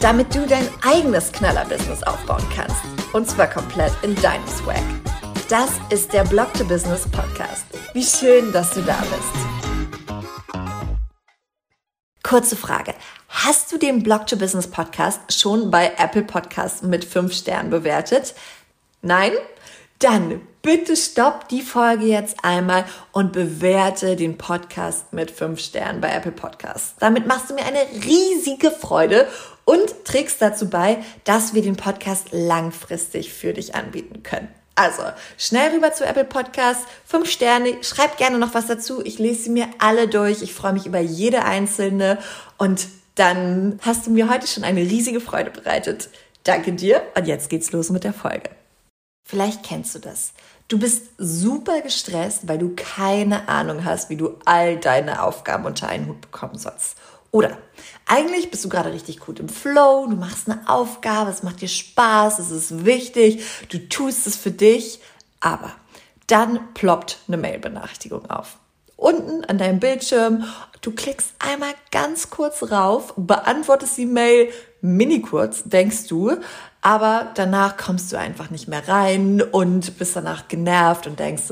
Damit 0.00 0.32
du 0.32 0.46
dein 0.46 0.68
eigenes 0.86 1.32
Knaller-Business 1.32 2.04
aufbauen 2.04 2.44
kannst. 2.54 2.76
Und 3.12 3.28
zwar 3.28 3.48
komplett 3.48 3.92
in 4.02 4.14
deinem 4.16 4.46
Swag. 4.46 4.82
Das 5.48 5.70
ist 5.90 6.12
der 6.12 6.22
Blog 6.22 6.54
to 6.54 6.64
Business 6.64 7.02
Podcast. 7.10 7.64
Wie 7.94 8.04
schön, 8.04 8.52
dass 8.52 8.72
du 8.74 8.82
da 8.82 8.96
bist. 9.00 10.24
Kurze 12.22 12.54
Frage. 12.54 12.94
Hast 13.28 13.72
du 13.72 13.78
den 13.78 14.04
Blog 14.04 14.28
to 14.28 14.36
Business 14.36 14.70
Podcast 14.70 15.20
schon 15.36 15.70
bei 15.70 15.92
Apple 15.98 16.22
Podcasts 16.22 16.82
mit 16.82 17.04
5 17.04 17.34
Sternen 17.34 17.70
bewertet? 17.70 18.34
Nein? 19.02 19.32
Dann 19.98 20.42
bitte 20.62 20.96
stopp 20.96 21.48
die 21.48 21.62
Folge 21.62 22.04
jetzt 22.04 22.44
einmal 22.44 22.84
und 23.10 23.32
bewerte 23.32 24.14
den 24.14 24.38
Podcast 24.38 25.12
mit 25.12 25.30
fünf 25.30 25.58
Sternen 25.60 26.00
bei 26.00 26.10
Apple 26.10 26.30
Podcasts. 26.30 26.94
Damit 27.00 27.26
machst 27.26 27.50
du 27.50 27.54
mir 27.54 27.64
eine 27.64 27.80
riesige 28.04 28.70
Freude 28.70 29.26
und 29.68 30.06
trägst 30.06 30.40
dazu 30.40 30.70
bei, 30.70 30.96
dass 31.24 31.52
wir 31.52 31.60
den 31.60 31.76
Podcast 31.76 32.28
langfristig 32.30 33.34
für 33.34 33.52
dich 33.52 33.74
anbieten 33.74 34.22
können. 34.22 34.48
Also, 34.76 35.02
schnell 35.36 35.74
rüber 35.74 35.92
zu 35.92 36.06
Apple 36.06 36.24
Podcasts, 36.24 36.84
fünf 37.04 37.30
Sterne, 37.30 37.76
schreib 37.82 38.16
gerne 38.16 38.38
noch 38.38 38.54
was 38.54 38.66
dazu. 38.66 39.04
Ich 39.04 39.18
lese 39.18 39.42
sie 39.42 39.50
mir 39.50 39.68
alle 39.78 40.08
durch. 40.08 40.40
Ich 40.40 40.54
freue 40.54 40.72
mich 40.72 40.86
über 40.86 41.00
jede 41.00 41.44
einzelne 41.44 42.16
und 42.56 42.88
dann 43.14 43.78
hast 43.82 44.06
du 44.06 44.10
mir 44.10 44.30
heute 44.30 44.46
schon 44.46 44.64
eine 44.64 44.80
riesige 44.80 45.20
Freude 45.20 45.50
bereitet. 45.50 46.08
Danke 46.44 46.72
dir 46.72 47.02
und 47.14 47.26
jetzt 47.26 47.50
geht's 47.50 47.70
los 47.70 47.90
mit 47.90 48.04
der 48.04 48.14
Folge. 48.14 48.48
Vielleicht 49.28 49.64
kennst 49.64 49.94
du 49.94 49.98
das. 49.98 50.32
Du 50.68 50.78
bist 50.78 51.08
super 51.18 51.82
gestresst, 51.82 52.48
weil 52.48 52.56
du 52.56 52.74
keine 52.74 53.48
Ahnung 53.48 53.84
hast, 53.84 54.08
wie 54.08 54.16
du 54.16 54.38
all 54.46 54.78
deine 54.78 55.22
Aufgaben 55.22 55.66
unter 55.66 55.88
einen 55.88 56.06
Hut 56.06 56.22
bekommen 56.22 56.56
sollst. 56.56 56.96
Oder 57.30 57.58
eigentlich 58.06 58.50
bist 58.50 58.64
du 58.64 58.68
gerade 58.68 58.92
richtig 58.92 59.20
gut 59.20 59.38
im 59.38 59.48
Flow, 59.48 60.06
du 60.08 60.16
machst 60.16 60.48
eine 60.48 60.68
Aufgabe, 60.68 61.30
es 61.30 61.42
macht 61.42 61.60
dir 61.60 61.68
Spaß, 61.68 62.38
es 62.38 62.50
ist 62.50 62.84
wichtig, 62.86 63.44
du 63.68 63.88
tust 63.88 64.26
es 64.26 64.36
für 64.36 64.50
dich, 64.50 65.00
aber 65.40 65.72
dann 66.26 66.72
ploppt 66.74 67.18
eine 67.28 67.36
Mail-Benachrichtigung 67.36 68.30
auf. 68.30 68.56
Unten 68.96 69.44
an 69.44 69.58
deinem 69.58 69.78
Bildschirm, 69.78 70.44
du 70.80 70.92
klickst 70.92 71.32
einmal 71.38 71.74
ganz 71.92 72.30
kurz 72.30 72.70
rauf, 72.70 73.14
beantwortest 73.16 73.96
die 73.96 74.06
Mail, 74.06 74.50
mini 74.80 75.20
kurz, 75.20 75.62
denkst 75.64 76.08
du, 76.08 76.36
aber 76.80 77.32
danach 77.34 77.76
kommst 77.76 78.12
du 78.12 78.18
einfach 78.18 78.50
nicht 78.50 78.68
mehr 78.68 78.86
rein 78.88 79.42
und 79.42 79.98
bist 79.98 80.14
danach 80.14 80.48
genervt 80.48 81.06
und 81.06 81.18
denkst 81.18 81.44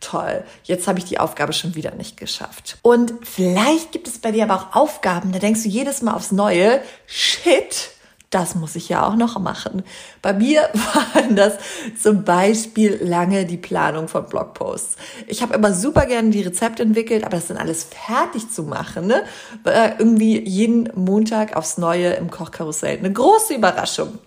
toll, 0.00 0.44
jetzt 0.64 0.86
habe 0.86 0.98
ich 0.98 1.04
die 1.06 1.18
Aufgabe 1.18 1.52
schon 1.52 1.74
wieder 1.74 1.92
nicht 1.94 2.16
geschafft. 2.16 2.78
Und 2.82 3.14
vielleicht 3.22 3.92
gibt 3.92 4.06
es 4.06 4.18
bei 4.18 4.32
dir 4.32 4.44
aber 4.44 4.56
auch 4.56 4.76
Aufgaben, 4.76 5.32
da 5.32 5.38
denkst 5.38 5.62
du 5.62 5.68
jedes 5.68 6.02
Mal 6.02 6.14
aufs 6.14 6.32
Neue, 6.32 6.80
shit, 7.06 7.90
das 8.30 8.54
muss 8.54 8.74
ich 8.74 8.88
ja 8.88 9.06
auch 9.06 9.16
noch 9.16 9.38
machen. 9.38 9.82
Bei 10.20 10.32
mir 10.32 10.60
waren 10.94 11.36
das 11.36 11.54
zum 12.00 12.24
Beispiel 12.24 12.98
lange 13.02 13.46
die 13.46 13.56
Planung 13.56 14.08
von 14.08 14.26
Blogposts. 14.26 14.96
Ich 15.26 15.42
habe 15.42 15.54
immer 15.54 15.72
super 15.72 16.06
gerne 16.06 16.30
die 16.30 16.42
Rezepte 16.42 16.82
entwickelt, 16.82 17.24
aber 17.24 17.36
das 17.36 17.46
dann 17.46 17.56
alles 17.56 17.84
fertig 17.84 18.50
zu 18.50 18.64
machen, 18.64 19.06
ne? 19.06 19.22
irgendwie 19.98 20.46
jeden 20.46 20.90
Montag 20.94 21.56
aufs 21.56 21.78
Neue 21.78 22.14
im 22.14 22.30
Kochkarussell. 22.30 22.98
Eine 22.98 23.12
große 23.12 23.54
Überraschung. 23.54 24.18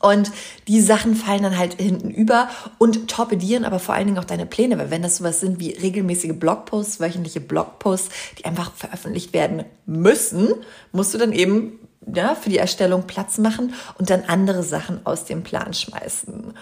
Und 0.00 0.30
die 0.68 0.80
Sachen 0.80 1.14
fallen 1.14 1.42
dann 1.42 1.58
halt 1.58 1.80
hinten 1.80 2.10
über 2.10 2.48
und 2.78 3.08
torpedieren 3.08 3.64
aber 3.64 3.78
vor 3.78 3.94
allen 3.94 4.06
Dingen 4.06 4.18
auch 4.18 4.24
deine 4.24 4.46
Pläne, 4.46 4.78
weil 4.78 4.90
wenn 4.90 5.02
das 5.02 5.18
sowas 5.18 5.40
sind 5.40 5.60
wie 5.60 5.72
regelmäßige 5.72 6.34
Blogposts, 6.34 7.00
wöchentliche 7.00 7.40
Blogposts, 7.40 8.10
die 8.38 8.44
einfach 8.44 8.72
veröffentlicht 8.72 9.32
werden 9.32 9.64
müssen, 9.86 10.54
musst 10.92 11.14
du 11.14 11.18
dann 11.18 11.32
eben 11.32 11.78
ja, 12.12 12.34
für 12.34 12.50
die 12.50 12.58
Erstellung 12.58 13.06
Platz 13.06 13.38
machen 13.38 13.74
und 13.98 14.10
dann 14.10 14.24
andere 14.26 14.62
Sachen 14.62 15.04
aus 15.04 15.24
dem 15.24 15.42
Plan 15.42 15.74
schmeißen. 15.74 16.54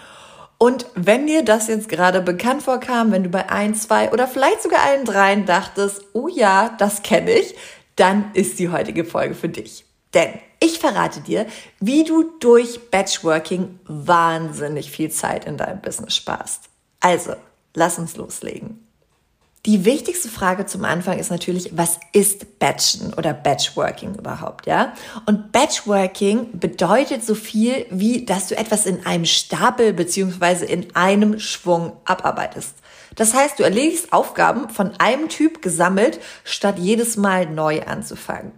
Und 0.57 0.85
wenn 0.95 1.27
dir 1.27 1.43
das 1.43 1.67
jetzt 1.67 1.89
gerade 1.89 2.21
bekannt 2.21 2.63
vorkam, 2.63 3.11
wenn 3.11 3.23
du 3.23 3.29
bei 3.29 3.49
ein, 3.49 3.75
zwei 3.75 4.11
oder 4.11 4.27
vielleicht 4.27 4.63
sogar 4.63 4.81
allen 4.83 5.05
dreien 5.05 5.45
dachtest, 5.45 6.01
oh 6.13 6.27
ja, 6.27 6.73
das 6.77 7.03
kenne 7.03 7.31
ich, 7.31 7.55
dann 7.95 8.31
ist 8.33 8.59
die 8.59 8.69
heutige 8.69 9.03
Folge 9.03 9.35
für 9.35 9.49
dich. 9.49 9.85
Denn 10.13 10.29
ich 10.65 10.79
verrate 10.79 11.21
dir, 11.21 11.45
wie 11.79 12.03
du 12.03 12.23
durch 12.39 12.89
Batchworking 12.89 13.79
wahnsinnig 13.85 14.89
viel 14.89 15.11
Zeit 15.11 15.45
in 15.45 15.57
deinem 15.57 15.81
Business 15.81 16.15
sparst. 16.15 16.63
Also, 16.99 17.35
lass 17.75 17.99
uns 17.99 18.17
loslegen. 18.17 18.81
Die 19.65 19.83
wichtigste 19.83 20.29
Frage 20.29 20.67
zum 20.67 20.85
Anfang 20.85 21.17
ist 21.17 21.31
natürlich, 21.31 21.75
was 21.75 21.99
ist 22.13 22.59
Batchen 22.59 23.13
oder 23.15 23.33
Batchworking 23.33 24.13
überhaupt, 24.13 24.67
ja? 24.67 24.93
Und 25.25 25.51
Batchworking 25.51 26.59
bedeutet 26.59 27.23
so 27.23 27.33
viel 27.33 27.87
wie, 27.89 28.25
dass 28.25 28.47
du 28.47 28.57
etwas 28.57 28.85
in 28.85 29.05
einem 29.07 29.25
Stapel 29.25 29.93
beziehungsweise 29.93 30.65
in 30.65 30.95
einem 30.95 31.39
Schwung 31.39 31.93
abarbeitest. 32.05 32.75
Das 33.15 33.33
heißt, 33.33 33.59
du 33.59 33.63
erledigst 33.63 34.13
Aufgaben 34.13 34.69
von 34.69 34.91
einem 34.99 35.29
Typ 35.29 35.61
gesammelt, 35.61 36.19
statt 36.43 36.77
jedes 36.77 37.17
Mal 37.17 37.47
neu 37.47 37.81
anzufangen. 37.83 38.51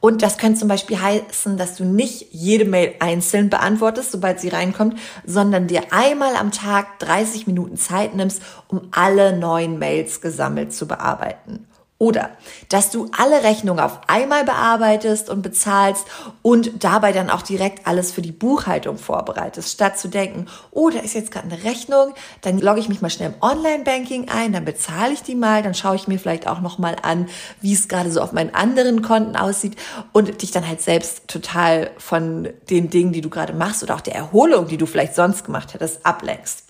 Und 0.00 0.22
das 0.22 0.38
könnte 0.38 0.60
zum 0.60 0.68
Beispiel 0.68 1.00
heißen, 1.00 1.58
dass 1.58 1.76
du 1.76 1.84
nicht 1.84 2.28
jede 2.32 2.64
Mail 2.64 2.94
einzeln 3.00 3.50
beantwortest, 3.50 4.12
sobald 4.12 4.40
sie 4.40 4.48
reinkommt, 4.48 4.98
sondern 5.26 5.66
dir 5.66 5.92
einmal 5.92 6.36
am 6.36 6.52
Tag 6.52 6.98
30 7.00 7.46
Minuten 7.46 7.76
Zeit 7.76 8.14
nimmst, 8.14 8.42
um 8.68 8.88
alle 8.92 9.36
neuen 9.36 9.78
Mails 9.78 10.20
gesammelt 10.20 10.72
zu 10.72 10.88
bearbeiten. 10.88 11.67
Oder 12.00 12.30
dass 12.68 12.90
du 12.90 13.10
alle 13.10 13.42
Rechnungen 13.42 13.84
auf 13.84 14.02
einmal 14.06 14.44
bearbeitest 14.44 15.28
und 15.28 15.42
bezahlst 15.42 16.06
und 16.42 16.84
dabei 16.84 17.10
dann 17.10 17.28
auch 17.28 17.42
direkt 17.42 17.88
alles 17.88 18.12
für 18.12 18.22
die 18.22 18.30
Buchhaltung 18.30 18.98
vorbereitest, 18.98 19.72
statt 19.72 19.98
zu 19.98 20.06
denken, 20.06 20.46
oh, 20.70 20.90
da 20.90 21.00
ist 21.00 21.14
jetzt 21.14 21.32
gerade 21.32 21.50
eine 21.50 21.64
Rechnung, 21.64 22.14
dann 22.42 22.60
logge 22.60 22.78
ich 22.78 22.88
mich 22.88 23.00
mal 23.00 23.10
schnell 23.10 23.34
im 23.34 23.42
Online-Banking 23.42 24.28
ein, 24.28 24.52
dann 24.52 24.64
bezahle 24.64 25.12
ich 25.12 25.24
die 25.24 25.34
mal, 25.34 25.64
dann 25.64 25.74
schaue 25.74 25.96
ich 25.96 26.06
mir 26.06 26.20
vielleicht 26.20 26.46
auch 26.46 26.60
nochmal 26.60 26.94
an, 27.02 27.28
wie 27.60 27.72
es 27.72 27.88
gerade 27.88 28.12
so 28.12 28.20
auf 28.20 28.32
meinen 28.32 28.54
anderen 28.54 29.02
Konten 29.02 29.34
aussieht 29.34 29.76
und 30.12 30.40
dich 30.40 30.52
dann 30.52 30.68
halt 30.68 30.80
selbst 30.80 31.26
total 31.26 31.90
von 31.98 32.48
den 32.70 32.90
Dingen, 32.90 33.12
die 33.12 33.22
du 33.22 33.28
gerade 33.28 33.54
machst 33.54 33.82
oder 33.82 33.96
auch 33.96 34.00
der 34.00 34.14
Erholung, 34.14 34.68
die 34.68 34.76
du 34.76 34.86
vielleicht 34.86 35.16
sonst 35.16 35.44
gemacht 35.44 35.74
hättest, 35.74 36.06
ablenkst. 36.06 36.62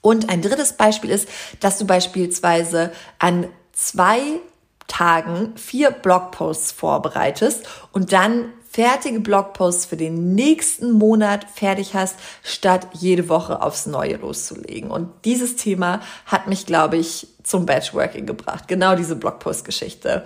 Und 0.00 0.30
ein 0.30 0.42
drittes 0.42 0.74
Beispiel 0.74 1.10
ist, 1.10 1.28
dass 1.58 1.76
du 1.78 1.84
beispielsweise 1.84 2.92
an 3.18 3.48
zwei 3.78 4.40
Tagen 4.88 5.56
vier 5.56 5.92
Blogposts 5.92 6.72
vorbereitest 6.72 7.68
und 7.92 8.12
dann 8.12 8.52
fertige 8.68 9.20
Blogposts 9.20 9.86
für 9.86 9.96
den 9.96 10.34
nächsten 10.34 10.90
Monat 10.90 11.46
fertig 11.54 11.94
hast, 11.94 12.16
statt 12.42 12.88
jede 12.92 13.28
Woche 13.28 13.62
aufs 13.62 13.86
Neue 13.86 14.16
loszulegen. 14.16 14.90
Und 14.90 15.10
dieses 15.24 15.56
Thema 15.56 16.00
hat 16.26 16.48
mich, 16.48 16.66
glaube 16.66 16.96
ich, 16.96 17.28
zum 17.44 17.66
Batchworking 17.66 18.26
gebracht. 18.26 18.66
Genau 18.66 18.96
diese 18.96 19.16
Blogpost-Geschichte. 19.16 20.24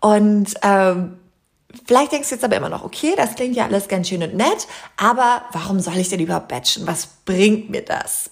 Und 0.00 0.54
ähm, 0.62 1.18
Vielleicht 1.86 2.12
denkst 2.12 2.30
du 2.30 2.34
jetzt 2.34 2.44
aber 2.44 2.56
immer 2.56 2.70
noch, 2.70 2.82
okay, 2.82 3.12
das 3.14 3.34
klingt 3.34 3.54
ja 3.54 3.66
alles 3.66 3.88
ganz 3.88 4.08
schön 4.08 4.22
und 4.22 4.34
nett, 4.34 4.66
aber 4.96 5.42
warum 5.52 5.80
soll 5.80 5.98
ich 5.98 6.08
denn 6.08 6.18
überhaupt 6.18 6.48
batchen? 6.48 6.86
Was 6.86 7.06
bringt 7.26 7.68
mir 7.68 7.84
das? 7.84 8.30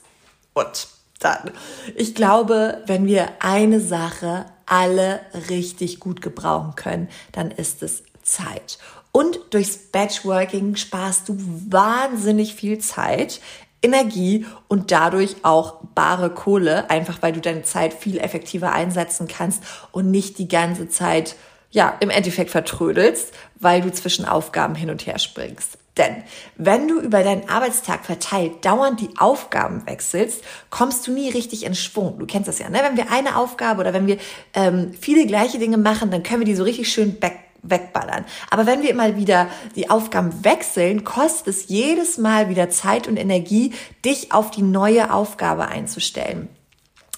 Und 0.55 0.89
dann, 1.21 1.51
ich 1.95 2.15
glaube, 2.15 2.83
wenn 2.87 3.07
wir 3.07 3.29
eine 3.41 3.81
Sache 3.81 4.47
alle 4.67 5.21
richtig 5.49 6.01
gut 6.01 6.21
gebrauchen 6.21 6.75
können, 6.77 7.09
dann 7.33 7.51
ist 7.51 7.83
es 7.83 8.03
Zeit. 8.23 8.79
Und 9.13 9.39
durchs 9.51 9.79
Batchworking 9.79 10.77
sparst 10.77 11.29
du 11.29 11.39
wahnsinnig 11.39 12.55
viel 12.55 12.79
Zeit, 12.79 13.41
Energie 13.81 14.45
und 14.69 14.91
dadurch 14.91 15.37
auch 15.43 15.77
bare 15.95 16.31
Kohle, 16.31 16.91
einfach 16.91 17.23
weil 17.23 17.33
du 17.33 17.41
deine 17.41 17.63
Zeit 17.63 17.95
viel 17.95 18.19
effektiver 18.19 18.73
einsetzen 18.73 19.29
kannst 19.29 19.63
und 19.93 20.11
nicht 20.11 20.39
die 20.39 20.49
ganze 20.49 20.89
Zeit, 20.89 21.37
ja, 21.71 21.97
im 22.01 22.11
Endeffekt 22.11 22.51
vertrödelst, 22.51 23.33
weil 23.57 23.81
du 23.81 23.93
zwischen 23.93 24.25
Aufgaben 24.25 24.75
hin 24.75 24.91
und 24.91 25.07
her 25.07 25.19
springst. 25.19 25.79
Denn 25.97 26.25
wenn 26.57 26.89
du 26.89 27.01
über 27.01 27.23
deinen 27.23 27.49
Arbeitstag 27.49 28.05
verteilt 28.05 28.65
dauernd 28.65 29.01
die 29.01 29.17
Aufgaben 29.19 29.87
wechselst, 29.87 30.43
kommst 30.69 31.07
du 31.07 31.13
nie 31.13 31.31
richtig 31.31 31.65
in 31.65 31.75
Schwung. 31.75 32.19
Du 32.19 32.27
kennst 32.27 32.49
das 32.49 32.59
ja, 32.59 32.69
ne? 32.69 32.81
Wenn 32.83 32.99
wir 32.99 33.11
eine 33.11 33.37
Aufgabe 33.37 33.81
oder 33.81 33.95
wenn 33.95 34.07
wir 34.07 34.19
ähm, 34.53 34.93
viele 34.99 35.27
gleiche 35.27 35.59
Dinge 35.59 35.79
machen, 35.79 36.11
dann 36.11 36.23
können 36.23 36.41
wir 36.41 36.47
die 36.47 36.55
so 36.55 36.65
richtig 36.65 36.93
schön 36.93 37.19
back 37.19 37.39
wegballern. 37.63 38.25
Aber 38.51 38.67
wenn 38.67 38.83
wir 38.83 38.91
immer 38.91 39.17
wieder 39.17 39.49
die 39.75 39.91
Aufgaben 39.91 40.45
wechseln, 40.45 41.03
kostet 41.03 41.49
es 41.49 41.69
jedes 41.69 42.17
Mal 42.17 42.49
wieder 42.49 42.71
Zeit 42.71 43.09
und 43.09 43.17
Energie, 43.17 43.75
dich 44.05 44.33
auf 44.33 44.53
die 44.53 44.63
neue 44.63 45.13
Aufgabe 45.13 45.67
einzustellen. 45.67 46.49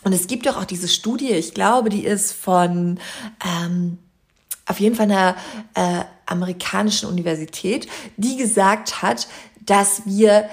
Und 0.04 0.14
es 0.14 0.26
gibt 0.26 0.46
doch 0.46 0.56
auch 0.56 0.64
diese 0.64 0.88
Studie, 0.88 1.32
ich 1.32 1.52
glaube, 1.52 1.90
die 1.90 2.04
ist 2.04 2.32
von 2.32 2.98
ähm, 3.44 3.98
auf 4.68 4.80
jeden 4.80 4.94
Fall 4.94 5.10
einer 5.10 5.34
äh, 5.74 6.04
amerikanischen 6.26 7.08
Universität, 7.08 7.88
die 8.16 8.36
gesagt 8.36 9.02
hat, 9.02 9.28
dass 9.60 10.02
wir 10.04 10.48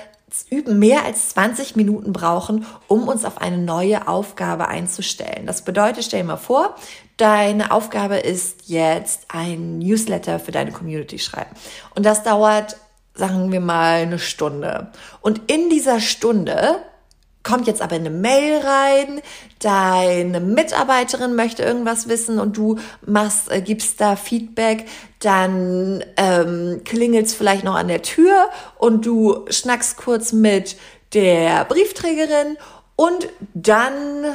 üben 0.49 0.79
mehr 0.79 1.05
als 1.05 1.29
20 1.29 1.75
Minuten 1.75 2.11
brauchen, 2.11 2.65
um 2.87 3.07
uns 3.07 3.23
auf 3.23 3.37
eine 3.37 3.57
neue 3.57 4.07
Aufgabe 4.07 4.67
einzustellen. 4.67 5.45
Das 5.45 5.61
bedeutet, 5.63 6.03
stell 6.03 6.21
dir 6.21 6.27
mal 6.27 6.37
vor, 6.37 6.75
deine 7.17 7.71
Aufgabe 7.71 8.17
ist 8.17 8.67
jetzt 8.67 9.25
ein 9.29 9.79
Newsletter 9.79 10.39
für 10.39 10.51
deine 10.51 10.71
Community 10.71 11.19
schreiben. 11.19 11.51
Und 11.95 12.05
das 12.05 12.23
dauert, 12.23 12.77
sagen 13.13 13.51
wir 13.51 13.61
mal, 13.61 14.01
eine 14.01 14.19
Stunde. 14.19 14.91
Und 15.21 15.49
in 15.49 15.69
dieser 15.69 16.01
Stunde 16.01 16.79
kommt 17.45 17.67
jetzt 17.67 17.81
aber 17.81 17.95
eine 17.95 18.09
Mail 18.09 18.57
rein, 18.57 19.21
deine 19.59 20.41
Mitarbeiterin 20.41 21.35
möchte 21.35 21.63
irgendwas 21.63 22.09
wissen 22.09 22.39
und 22.39 22.57
du 22.57 22.79
machst, 23.05 23.49
äh, 23.51 23.61
gibst 23.61 24.01
da 24.01 24.17
Feedback, 24.17 24.85
dann 25.19 26.03
ähm, 26.17 26.81
klingelt 26.83 27.27
es 27.27 27.33
vielleicht 27.33 27.63
noch 27.63 27.75
an 27.75 27.87
der 27.87 28.01
Tür 28.01 28.49
und 28.77 29.05
du 29.05 29.45
schnackst 29.49 29.95
kurz 29.97 30.33
mit 30.33 30.75
der 31.13 31.63
Briefträgerin 31.65 32.57
und 32.95 33.29
dann, 33.53 34.25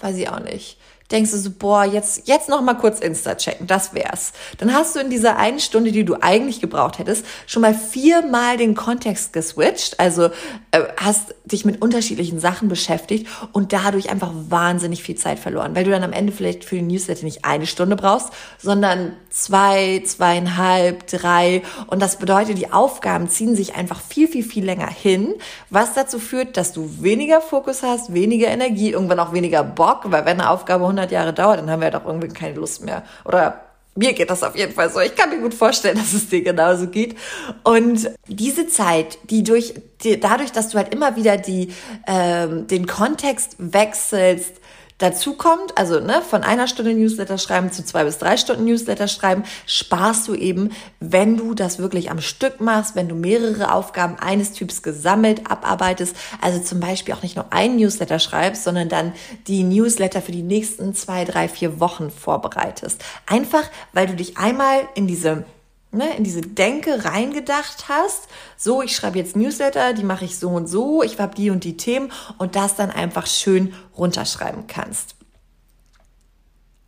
weiß 0.00 0.16
ich 0.16 0.28
auch 0.28 0.40
nicht, 0.40 0.78
denkst 1.10 1.30
du 1.30 1.38
so, 1.38 1.50
boah, 1.50 1.84
jetzt, 1.84 2.26
jetzt 2.26 2.48
noch 2.48 2.60
mal 2.62 2.74
kurz 2.74 3.00
Insta 3.00 3.34
checken, 3.34 3.66
das 3.66 3.94
wär's. 3.94 4.32
Dann 4.58 4.74
hast 4.74 4.96
du 4.96 5.00
in 5.00 5.10
dieser 5.10 5.36
einen 5.36 5.60
Stunde, 5.60 5.92
die 5.92 6.04
du 6.04 6.16
eigentlich 6.20 6.60
gebraucht 6.60 6.98
hättest, 6.98 7.24
schon 7.46 7.62
mal 7.62 7.74
viermal 7.74 8.56
den 8.56 8.74
Kontext 8.74 9.32
geswitcht, 9.32 10.00
also 10.00 10.30
äh, 10.72 10.82
hast 10.96 11.34
dich 11.44 11.64
mit 11.64 11.80
unterschiedlichen 11.80 12.40
Sachen 12.40 12.68
beschäftigt 12.68 13.28
und 13.52 13.72
dadurch 13.72 14.10
einfach 14.10 14.32
wahnsinnig 14.48 15.02
viel 15.02 15.14
Zeit 15.14 15.38
verloren, 15.38 15.76
weil 15.76 15.84
du 15.84 15.90
dann 15.90 16.02
am 16.02 16.12
Ende 16.12 16.32
vielleicht 16.32 16.64
für 16.64 16.76
den 16.76 16.88
Newsletter 16.88 17.24
nicht 17.24 17.44
eine 17.44 17.66
Stunde 17.66 17.94
brauchst, 17.94 18.30
sondern 18.58 19.12
zwei, 19.30 20.02
zweieinhalb, 20.04 21.06
drei 21.06 21.62
und 21.86 22.02
das 22.02 22.16
bedeutet, 22.16 22.58
die 22.58 22.72
Aufgaben 22.72 23.28
ziehen 23.28 23.54
sich 23.54 23.76
einfach 23.76 24.00
viel, 24.00 24.26
viel, 24.26 24.42
viel 24.42 24.64
länger 24.64 24.88
hin, 24.88 25.34
was 25.70 25.94
dazu 25.94 26.18
führt, 26.18 26.56
dass 26.56 26.72
du 26.72 27.02
weniger 27.02 27.40
Fokus 27.40 27.82
hast, 27.82 28.12
weniger 28.12 28.48
Energie, 28.48 28.90
irgendwann 28.90 29.20
auch 29.20 29.32
weniger 29.32 29.62
Bock, 29.62 30.00
weil 30.04 30.24
wenn 30.24 30.40
eine 30.40 30.50
Aufgabe 30.50 30.84
100 30.98 31.12
Jahre 31.12 31.32
dauert, 31.32 31.58
dann 31.58 31.70
haben 31.70 31.82
wir 31.82 31.90
doch 31.90 32.04
irgendwie 32.04 32.28
keine 32.28 32.54
Lust 32.54 32.84
mehr. 32.84 33.02
Oder 33.24 33.60
mir 33.96 34.12
geht 34.12 34.30
das 34.30 34.42
auf 34.42 34.56
jeden 34.56 34.72
Fall 34.72 34.90
so. 34.90 35.00
Ich 35.00 35.16
kann 35.16 35.30
mir 35.30 35.40
gut 35.40 35.54
vorstellen, 35.54 35.96
dass 35.98 36.12
es 36.12 36.28
dir 36.28 36.42
genauso 36.42 36.88
geht. 36.88 37.16
Und 37.64 38.10
diese 38.28 38.68
Zeit, 38.68 39.18
die 39.30 39.42
durch, 39.42 39.74
die, 40.02 40.20
dadurch, 40.20 40.52
dass 40.52 40.68
du 40.68 40.78
halt 40.78 40.94
immer 40.94 41.16
wieder 41.16 41.36
die, 41.36 41.72
ähm, 42.06 42.66
den 42.66 42.86
Kontext 42.86 43.56
wechselst, 43.58 44.54
Dazu 44.98 45.34
kommt, 45.34 45.76
also 45.76 46.00
ne, 46.00 46.22
von 46.22 46.42
einer 46.42 46.68
Stunde 46.68 46.94
Newsletter 46.94 47.36
schreiben 47.36 47.70
zu 47.70 47.84
zwei 47.84 48.04
bis 48.04 48.16
drei 48.16 48.38
Stunden 48.38 48.64
Newsletter 48.64 49.08
schreiben, 49.08 49.44
sparst 49.66 50.26
du 50.26 50.34
eben, 50.34 50.70
wenn 51.00 51.36
du 51.36 51.52
das 51.52 51.78
wirklich 51.78 52.10
am 52.10 52.22
Stück 52.22 52.62
machst, 52.62 52.96
wenn 52.96 53.08
du 53.08 53.14
mehrere 53.14 53.72
Aufgaben 53.72 54.18
eines 54.18 54.52
Typs 54.52 54.82
gesammelt 54.82 55.50
abarbeitest, 55.50 56.16
also 56.40 56.60
zum 56.60 56.80
Beispiel 56.80 57.12
auch 57.12 57.22
nicht 57.22 57.36
nur 57.36 57.52
einen 57.52 57.76
Newsletter 57.76 58.18
schreibst, 58.18 58.64
sondern 58.64 58.88
dann 58.88 59.12
die 59.46 59.64
Newsletter 59.64 60.22
für 60.22 60.32
die 60.32 60.42
nächsten 60.42 60.94
zwei, 60.94 61.26
drei, 61.26 61.48
vier 61.48 61.78
Wochen 61.78 62.10
vorbereitest. 62.10 63.04
Einfach, 63.26 63.64
weil 63.92 64.06
du 64.06 64.14
dich 64.14 64.38
einmal 64.38 64.88
in 64.94 65.06
diese 65.06 65.44
ne, 65.92 66.16
in 66.16 66.24
diese 66.24 66.40
Denke 66.40 67.04
reingedacht 67.04 67.88
hast, 67.88 68.28
so, 68.56 68.82
ich 68.82 68.94
schreibe 68.94 69.18
jetzt 69.18 69.36
Newsletter, 69.36 69.92
die 69.92 70.04
mache 70.04 70.24
ich 70.24 70.38
so 70.38 70.50
und 70.50 70.66
so, 70.66 71.02
ich 71.02 71.18
habe 71.18 71.34
die 71.34 71.50
und 71.50 71.64
die 71.64 71.76
Themen 71.76 72.12
und 72.38 72.56
das 72.56 72.76
dann 72.76 72.90
einfach 72.90 73.26
schön 73.26 73.74
runterschreiben 73.96 74.66
kannst. 74.66 75.16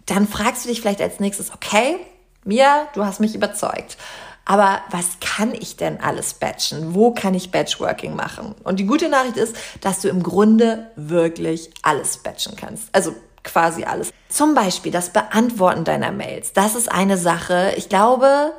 Dann 0.06 0.26
fragst 0.26 0.64
du 0.64 0.68
dich 0.68 0.80
vielleicht 0.80 1.02
als 1.02 1.20
nächstes, 1.20 1.52
okay, 1.52 1.96
Mia, 2.44 2.88
du 2.94 3.04
hast 3.04 3.20
mich 3.20 3.34
überzeugt. 3.34 3.98
Aber 4.46 4.80
was 4.90 5.18
kann 5.20 5.52
ich 5.52 5.76
denn 5.76 6.00
alles 6.00 6.32
batchen? 6.32 6.94
Wo 6.94 7.12
kann 7.12 7.34
ich 7.34 7.50
Batchworking 7.50 8.16
machen? 8.16 8.54
Und 8.64 8.80
die 8.80 8.86
gute 8.86 9.10
Nachricht 9.10 9.36
ist, 9.36 9.54
dass 9.82 10.00
du 10.00 10.08
im 10.08 10.22
Grunde 10.22 10.90
wirklich 10.96 11.70
alles 11.82 12.16
batchen 12.16 12.56
kannst. 12.56 12.88
Also 12.92 13.14
quasi 13.44 13.84
alles. 13.84 14.10
Zum 14.30 14.54
Beispiel 14.54 14.90
das 14.90 15.12
Beantworten 15.12 15.84
deiner 15.84 16.12
Mails. 16.12 16.54
Das 16.54 16.74
ist 16.74 16.90
eine 16.90 17.18
Sache. 17.18 17.74
Ich 17.76 17.90
glaube, 17.90 18.54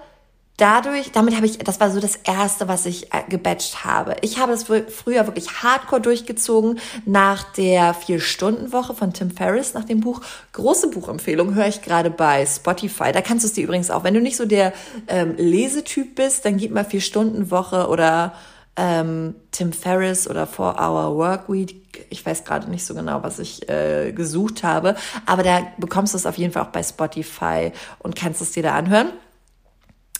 dadurch, 0.59 1.11
damit 1.11 1.35
habe 1.35 1.45
ich, 1.45 1.57
das 1.57 1.79
war 1.79 1.89
so 1.89 1.99
das 1.99 2.15
erste, 2.17 2.67
was 2.67 2.85
ich 2.85 3.13
äh, 3.13 3.23
gebatcht 3.29 3.85
habe. 3.85 4.15
Ich 4.21 4.37
habe 4.37 4.53
es 4.53 4.63
früher 4.63 5.25
wirklich 5.25 5.63
hardcore 5.63 6.01
durchgezogen 6.01 6.79
nach 7.05 7.51
der 7.53 7.93
Vier-Stunden-Woche 7.93 8.93
von 8.93 9.13
Tim 9.13 9.31
Ferriss, 9.31 9.73
nach 9.73 9.85
dem 9.85 10.01
Buch. 10.01 10.21
Große 10.53 10.89
Buchempfehlung 10.89 11.55
höre 11.55 11.67
ich 11.67 11.81
gerade 11.81 12.09
bei 12.09 12.45
Spotify. 12.45 13.11
Da 13.11 13.21
kannst 13.21 13.43
du 13.43 13.47
es 13.47 13.53
dir 13.53 13.63
übrigens 13.63 13.89
auch, 13.89 14.03
wenn 14.03 14.13
du 14.13 14.21
nicht 14.21 14.37
so 14.37 14.45
der 14.45 14.73
ähm, 15.07 15.35
Lesetyp 15.37 16.15
bist, 16.15 16.45
dann 16.45 16.57
gib 16.57 16.71
mal 16.71 16.85
Vier-Stunden-Woche 16.85 17.87
oder 17.87 18.33
ähm, 18.75 19.35
Tim 19.51 19.73
Ferriss 19.73 20.29
oder 20.29 20.47
Four 20.47 20.75
Hour 20.79 21.15
Work 21.17 21.49
Week. 21.51 22.07
Ich 22.09 22.25
weiß 22.25 22.43
gerade 22.43 22.69
nicht 22.69 22.85
so 22.85 22.93
genau, 22.93 23.23
was 23.23 23.39
ich 23.39 23.67
äh, 23.69 24.11
gesucht 24.13 24.63
habe, 24.63 24.95
aber 25.25 25.43
da 25.43 25.67
bekommst 25.77 26.13
du 26.13 26.17
es 26.17 26.25
auf 26.25 26.37
jeden 26.37 26.53
Fall 26.53 26.63
auch 26.63 26.71
bei 26.71 26.83
Spotify 26.83 27.71
und 27.99 28.15
kannst 28.15 28.41
es 28.41 28.51
dir 28.51 28.63
da 28.63 28.75
anhören. 28.75 29.09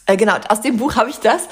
Äh, 0.10 0.18
genau, 0.18 0.38
aus 0.50 0.62
dem 0.62 0.78
Buch 0.78 0.96
habe 0.96 1.12
ich 1.12 1.20
das 1.20 1.44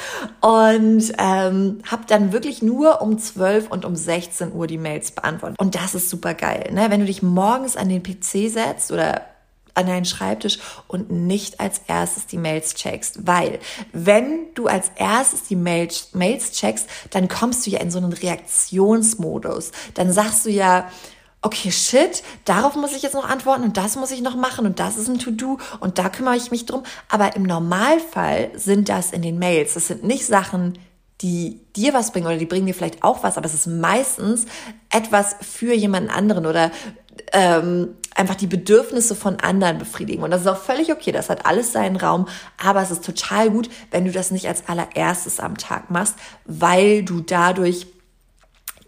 und 0.42 1.14
ähm, 1.20 1.78
habe 1.86 2.04
dann 2.08 2.32
wirklich 2.32 2.64
nur 2.64 3.04
um 3.04 3.20
12 3.20 3.70
und 3.70 3.86
um 3.86 3.96
16 3.96 4.52
Uhr 4.52 4.66
die 4.66 4.80
Mails 4.80 5.12
beantwortet. 5.12 5.60
Und 5.60 5.76
das 5.76 5.94
ist 5.94 6.10
super 6.10 6.34
geil, 6.34 6.72
ne? 6.74 6.88
wenn 6.90 7.02
du 7.02 7.06
dich 7.06 7.22
morgens 7.22 7.78
an 7.78 7.88
den 7.88 8.02
PC 8.02 8.50
setzt 8.50 8.92
oder 8.92 9.22
an 9.76 9.86
deinen 9.86 10.06
Schreibtisch 10.06 10.58
und 10.88 11.12
nicht 11.12 11.60
als 11.60 11.82
erstes 11.86 12.26
die 12.26 12.40
Mails 12.40 12.74
checkst. 12.74 13.28
Weil, 13.28 13.60
wenn 13.94 14.52
du 14.56 14.66
als 14.66 14.90
erstes 14.96 15.44
die 15.44 15.56
Mails, 15.56 16.10
Mails 16.14 16.54
checkst, 16.54 16.90
dann 17.12 17.28
kommst 17.28 17.68
du 17.68 17.70
ja 17.70 17.80
in 17.80 17.92
so 17.92 18.00
einen 18.00 18.12
Reaktionsmodus. 18.12 19.72
Dann 19.94 20.12
sagst 20.12 20.48
du 20.48 20.50
ja, 20.50 20.90
okay, 21.42 21.72
shit, 21.72 22.24
darauf 22.46 22.76
muss 22.76 22.96
ich 22.96 23.04
jetzt 23.04 23.14
noch 23.14 23.28
antworten 23.28 23.64
und 23.64 23.78
das 23.78 23.96
muss 23.96 24.12
ich 24.12 24.22
noch 24.22 24.36
machen 24.36 24.66
und 24.66 24.80
das 24.80 24.98
ist 24.98 25.08
ein 25.08 25.20
To-Do 25.20 25.60
und 25.80 25.98
da 25.98 26.10
kümmere 26.10 26.36
ich 26.36 26.52
mich 26.52 26.66
drum. 26.66 26.84
Aber 27.10 27.36
im 27.36 27.44
Normalfall 27.44 28.52
sind 28.56 28.90
das 28.90 29.12
in 29.12 29.22
den 29.22 29.40
Mails. 29.40 29.76
Das 29.76 29.88
sind 29.88 30.04
nicht 30.04 30.26
Sachen, 30.26 30.78
die 31.22 31.62
dir 31.76 31.94
was 31.94 32.12
bringen 32.12 32.28
oder 32.28 32.38
die 32.38 32.46
bringen 32.46 32.68
dir 32.68 32.74
vielleicht 32.74 33.04
auch 33.04 33.24
was, 33.24 33.38
aber 33.38 33.46
es 33.46 33.54
ist 33.54 33.68
meistens 33.68 34.46
etwas 34.90 35.36
für 35.42 35.74
jemanden 35.74 36.10
anderen 36.10 36.46
oder 36.46 36.72
ähm, 37.34 37.96
einfach 38.16 38.36
die 38.36 38.48
Bedürfnisse 38.48 39.16
von 39.16 39.40
anderen 39.40 39.78
befriedigen. 39.78 40.24
Und 40.24 40.32
das 40.32 40.42
ist 40.42 40.48
auch 40.48 40.58
völlig 40.58 40.92
okay, 40.92 41.12
das 41.12 41.30
hat 41.30 41.46
alles 41.46 41.72
seinen 41.72 41.96
Raum, 41.96 42.28
aber 42.64 42.82
es 42.82 42.92
ist 42.92 43.06
total 43.06 43.50
gut, 43.50 43.70
wenn 43.92 44.06
du 44.06 44.12
das 44.12 44.32
nicht 44.32 44.48
als 44.48 44.68
allererstes 44.68 45.40
am 45.40 45.58
Tag 45.58 45.90
machst, 45.90 46.16
weil 46.46 47.04
du 47.04 47.22
dadurch 47.22 47.88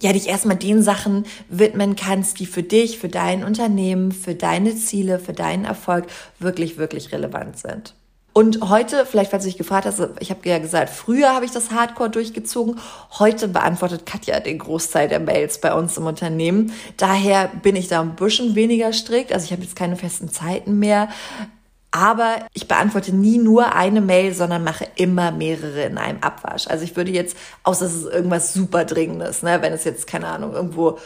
ja, 0.01 0.13
dich 0.13 0.27
erstmal 0.27 0.57
den 0.57 0.81
Sachen 0.81 1.25
widmen 1.49 1.95
kannst, 1.95 2.39
die 2.39 2.45
für 2.45 2.63
dich, 2.63 2.99
für 2.99 3.09
dein 3.09 3.43
Unternehmen, 3.43 4.11
für 4.11 4.35
deine 4.35 4.75
Ziele, 4.75 5.19
für 5.19 5.33
deinen 5.33 5.65
Erfolg 5.65 6.07
wirklich, 6.39 6.77
wirklich 6.77 7.11
relevant 7.11 7.57
sind. 7.57 7.93
Und 8.31 8.69
heute, 8.69 9.05
vielleicht 9.05 9.31
falls 9.31 9.43
du 9.43 9.49
dich 9.49 9.57
gefragt 9.57 9.85
hast, 9.85 10.01
ich 10.19 10.29
habe 10.29 10.47
ja 10.47 10.59
gesagt, 10.59 10.91
früher 10.91 11.33
habe 11.33 11.45
ich 11.45 11.51
das 11.51 11.71
Hardcore 11.71 12.09
durchgezogen. 12.09 12.79
Heute 13.17 13.47
beantwortet 13.47 14.05
Katja 14.05 14.39
den 14.39 14.59
Großteil 14.59 15.09
der 15.09 15.19
Mails 15.19 15.59
bei 15.59 15.73
uns 15.73 15.97
im 15.97 16.05
Unternehmen. 16.05 16.71
Daher 16.95 17.49
bin 17.63 17.75
ich 17.75 17.87
da 17.87 18.01
ein 18.01 18.15
bisschen 18.15 18.55
weniger 18.55 18.93
strikt. 18.93 19.33
Also 19.33 19.45
ich 19.45 19.51
habe 19.51 19.63
jetzt 19.63 19.75
keine 19.75 19.95
festen 19.95 20.29
Zeiten 20.29 20.79
mehr. 20.79 21.09
Aber 21.91 22.45
ich 22.53 22.67
beantworte 22.67 23.15
nie 23.15 23.39
nur 23.39 23.73
eine 23.73 24.01
Mail, 24.01 24.33
sondern 24.33 24.63
mache 24.63 24.87
immer 24.95 25.31
mehrere 25.31 25.83
in 25.83 25.97
einem 25.97 26.21
Abwasch. 26.21 26.67
Also 26.67 26.83
ich 26.83 26.95
würde 26.95 27.11
jetzt, 27.11 27.35
außer 27.63 27.85
es 27.85 27.95
ist 27.95 28.05
irgendwas 28.05 28.53
super 28.53 28.85
Dringendes, 28.85 29.41
ne, 29.41 29.61
wenn 29.61 29.73
es 29.73 29.85
jetzt, 29.85 30.05
keine 30.05 30.27
Ahnung, 30.27 30.53
irgendwo, 30.53 30.99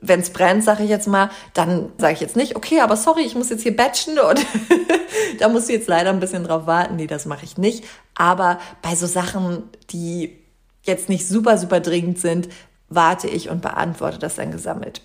wenn 0.00 0.20
es 0.20 0.30
brennt, 0.30 0.62
sage 0.62 0.84
ich 0.84 0.90
jetzt 0.90 1.08
mal, 1.08 1.30
dann 1.52 1.90
sage 1.98 2.14
ich 2.14 2.20
jetzt 2.20 2.36
nicht, 2.36 2.54
okay, 2.54 2.80
aber 2.80 2.96
sorry, 2.96 3.22
ich 3.22 3.34
muss 3.34 3.50
jetzt 3.50 3.62
hier 3.62 3.76
batchen 3.76 4.18
und 4.18 4.46
da 5.40 5.48
musst 5.48 5.68
du 5.68 5.72
jetzt 5.72 5.88
leider 5.88 6.10
ein 6.10 6.20
bisschen 6.20 6.44
drauf 6.44 6.66
warten. 6.66 6.96
Nee, 6.96 7.08
das 7.08 7.26
mache 7.26 7.44
ich 7.44 7.58
nicht. 7.58 7.84
Aber 8.14 8.60
bei 8.82 8.94
so 8.94 9.06
Sachen, 9.06 9.64
die 9.90 10.38
jetzt 10.84 11.08
nicht 11.08 11.26
super, 11.26 11.58
super 11.58 11.80
dringend 11.80 12.18
sind, 12.18 12.48
warte 12.88 13.28
ich 13.28 13.50
und 13.50 13.62
beantworte 13.62 14.18
das 14.18 14.36
dann 14.36 14.52
gesammelt. 14.52 15.02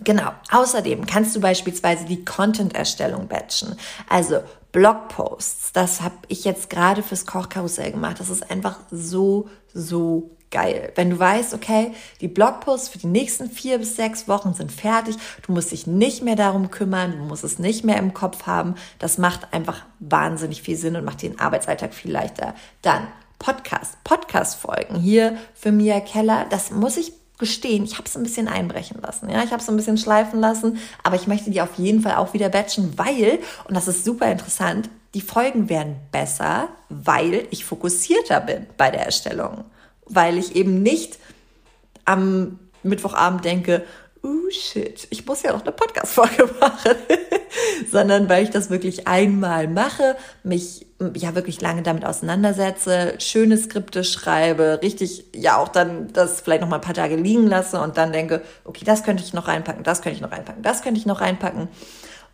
Genau. 0.00 0.30
Außerdem 0.50 1.06
kannst 1.06 1.34
du 1.34 1.40
beispielsweise 1.40 2.04
die 2.04 2.24
Content-Erstellung 2.24 3.28
batchen. 3.28 3.76
Also 4.08 4.40
Blogposts. 4.72 5.72
Das 5.72 6.02
habe 6.02 6.16
ich 6.28 6.44
jetzt 6.44 6.68
gerade 6.68 7.02
fürs 7.02 7.24
Kochkarussell 7.24 7.92
gemacht. 7.92 8.20
Das 8.20 8.28
ist 8.28 8.50
einfach 8.50 8.80
so, 8.90 9.48
so 9.72 10.30
geil. 10.50 10.92
Wenn 10.94 11.10
du 11.10 11.18
weißt, 11.18 11.54
okay, 11.54 11.92
die 12.20 12.28
Blogposts 12.28 12.88
für 12.88 12.98
die 12.98 13.06
nächsten 13.06 13.50
vier 13.50 13.78
bis 13.78 13.96
sechs 13.96 14.28
Wochen 14.28 14.54
sind 14.54 14.70
fertig, 14.70 15.16
du 15.46 15.52
musst 15.52 15.72
dich 15.72 15.86
nicht 15.86 16.22
mehr 16.22 16.36
darum 16.36 16.70
kümmern, 16.70 17.12
du 17.12 17.24
musst 17.24 17.44
es 17.44 17.58
nicht 17.58 17.84
mehr 17.84 17.96
im 17.96 18.14
Kopf 18.14 18.46
haben. 18.46 18.74
Das 18.98 19.18
macht 19.18 19.52
einfach 19.52 19.84
wahnsinnig 19.98 20.62
viel 20.62 20.76
Sinn 20.76 20.96
und 20.96 21.04
macht 21.04 21.22
den 21.22 21.40
Arbeitsalltag 21.40 21.94
viel 21.94 22.12
leichter. 22.12 22.54
Dann 22.82 23.06
Podcast, 23.38 24.02
Podcast-Folgen 24.04 24.96
hier 24.96 25.36
für 25.54 25.72
Mia 25.72 26.00
Keller. 26.00 26.46
Das 26.50 26.70
muss 26.70 26.96
ich 26.96 27.12
gestehen, 27.38 27.84
ich 27.84 27.94
habe 27.94 28.04
es 28.06 28.16
ein 28.16 28.22
bisschen 28.22 28.48
einbrechen 28.48 29.00
lassen. 29.02 29.28
Ja, 29.28 29.42
ich 29.42 29.50
habe 29.50 29.62
es 29.62 29.68
ein 29.68 29.76
bisschen 29.76 29.98
schleifen 29.98 30.40
lassen, 30.40 30.78
aber 31.02 31.16
ich 31.16 31.26
möchte 31.26 31.50
die 31.50 31.60
auf 31.60 31.76
jeden 31.76 32.00
Fall 32.00 32.16
auch 32.16 32.32
wieder 32.32 32.48
batchen, 32.48 32.96
weil, 32.96 33.38
und 33.68 33.74
das 33.74 33.88
ist 33.88 34.04
super 34.04 34.30
interessant, 34.30 34.88
die 35.14 35.20
Folgen 35.20 35.68
werden 35.68 35.96
besser, 36.12 36.68
weil 36.88 37.46
ich 37.50 37.64
fokussierter 37.64 38.40
bin 38.40 38.66
bei 38.76 38.90
der 38.90 39.06
Erstellung. 39.06 39.64
Weil 40.04 40.38
ich 40.38 40.54
eben 40.54 40.82
nicht 40.82 41.18
am 42.04 42.58
Mittwochabend 42.82 43.44
denke, 43.44 43.84
oh 44.26 44.50
shit, 44.50 45.06
ich 45.10 45.24
muss 45.24 45.42
ja 45.42 45.52
noch 45.52 45.62
eine 45.62 45.72
Podcast-Folge 45.72 46.48
machen, 46.60 46.96
sondern 47.90 48.28
weil 48.28 48.42
ich 48.42 48.50
das 48.50 48.70
wirklich 48.70 49.06
einmal 49.06 49.68
mache, 49.68 50.16
mich 50.42 50.86
ja 51.14 51.34
wirklich 51.34 51.60
lange 51.60 51.82
damit 51.82 52.04
auseinandersetze, 52.04 53.14
schöne 53.18 53.56
Skripte 53.56 54.02
schreibe, 54.02 54.80
richtig 54.82 55.26
ja 55.34 55.58
auch 55.58 55.68
dann 55.68 56.12
das 56.12 56.40
vielleicht 56.40 56.62
noch 56.62 56.68
mal 56.68 56.76
ein 56.76 56.82
paar 56.82 56.94
Tage 56.94 57.16
liegen 57.16 57.46
lasse 57.46 57.80
und 57.80 57.96
dann 57.98 58.12
denke, 58.12 58.42
okay, 58.64 58.84
das 58.84 59.04
könnte 59.04 59.22
ich 59.22 59.32
noch 59.32 59.46
reinpacken, 59.46 59.84
das 59.84 60.02
könnte 60.02 60.16
ich 60.16 60.22
noch 60.22 60.32
reinpacken, 60.32 60.62
das 60.62 60.82
könnte 60.82 60.98
ich 60.98 61.06
noch 61.06 61.20
reinpacken. 61.20 61.68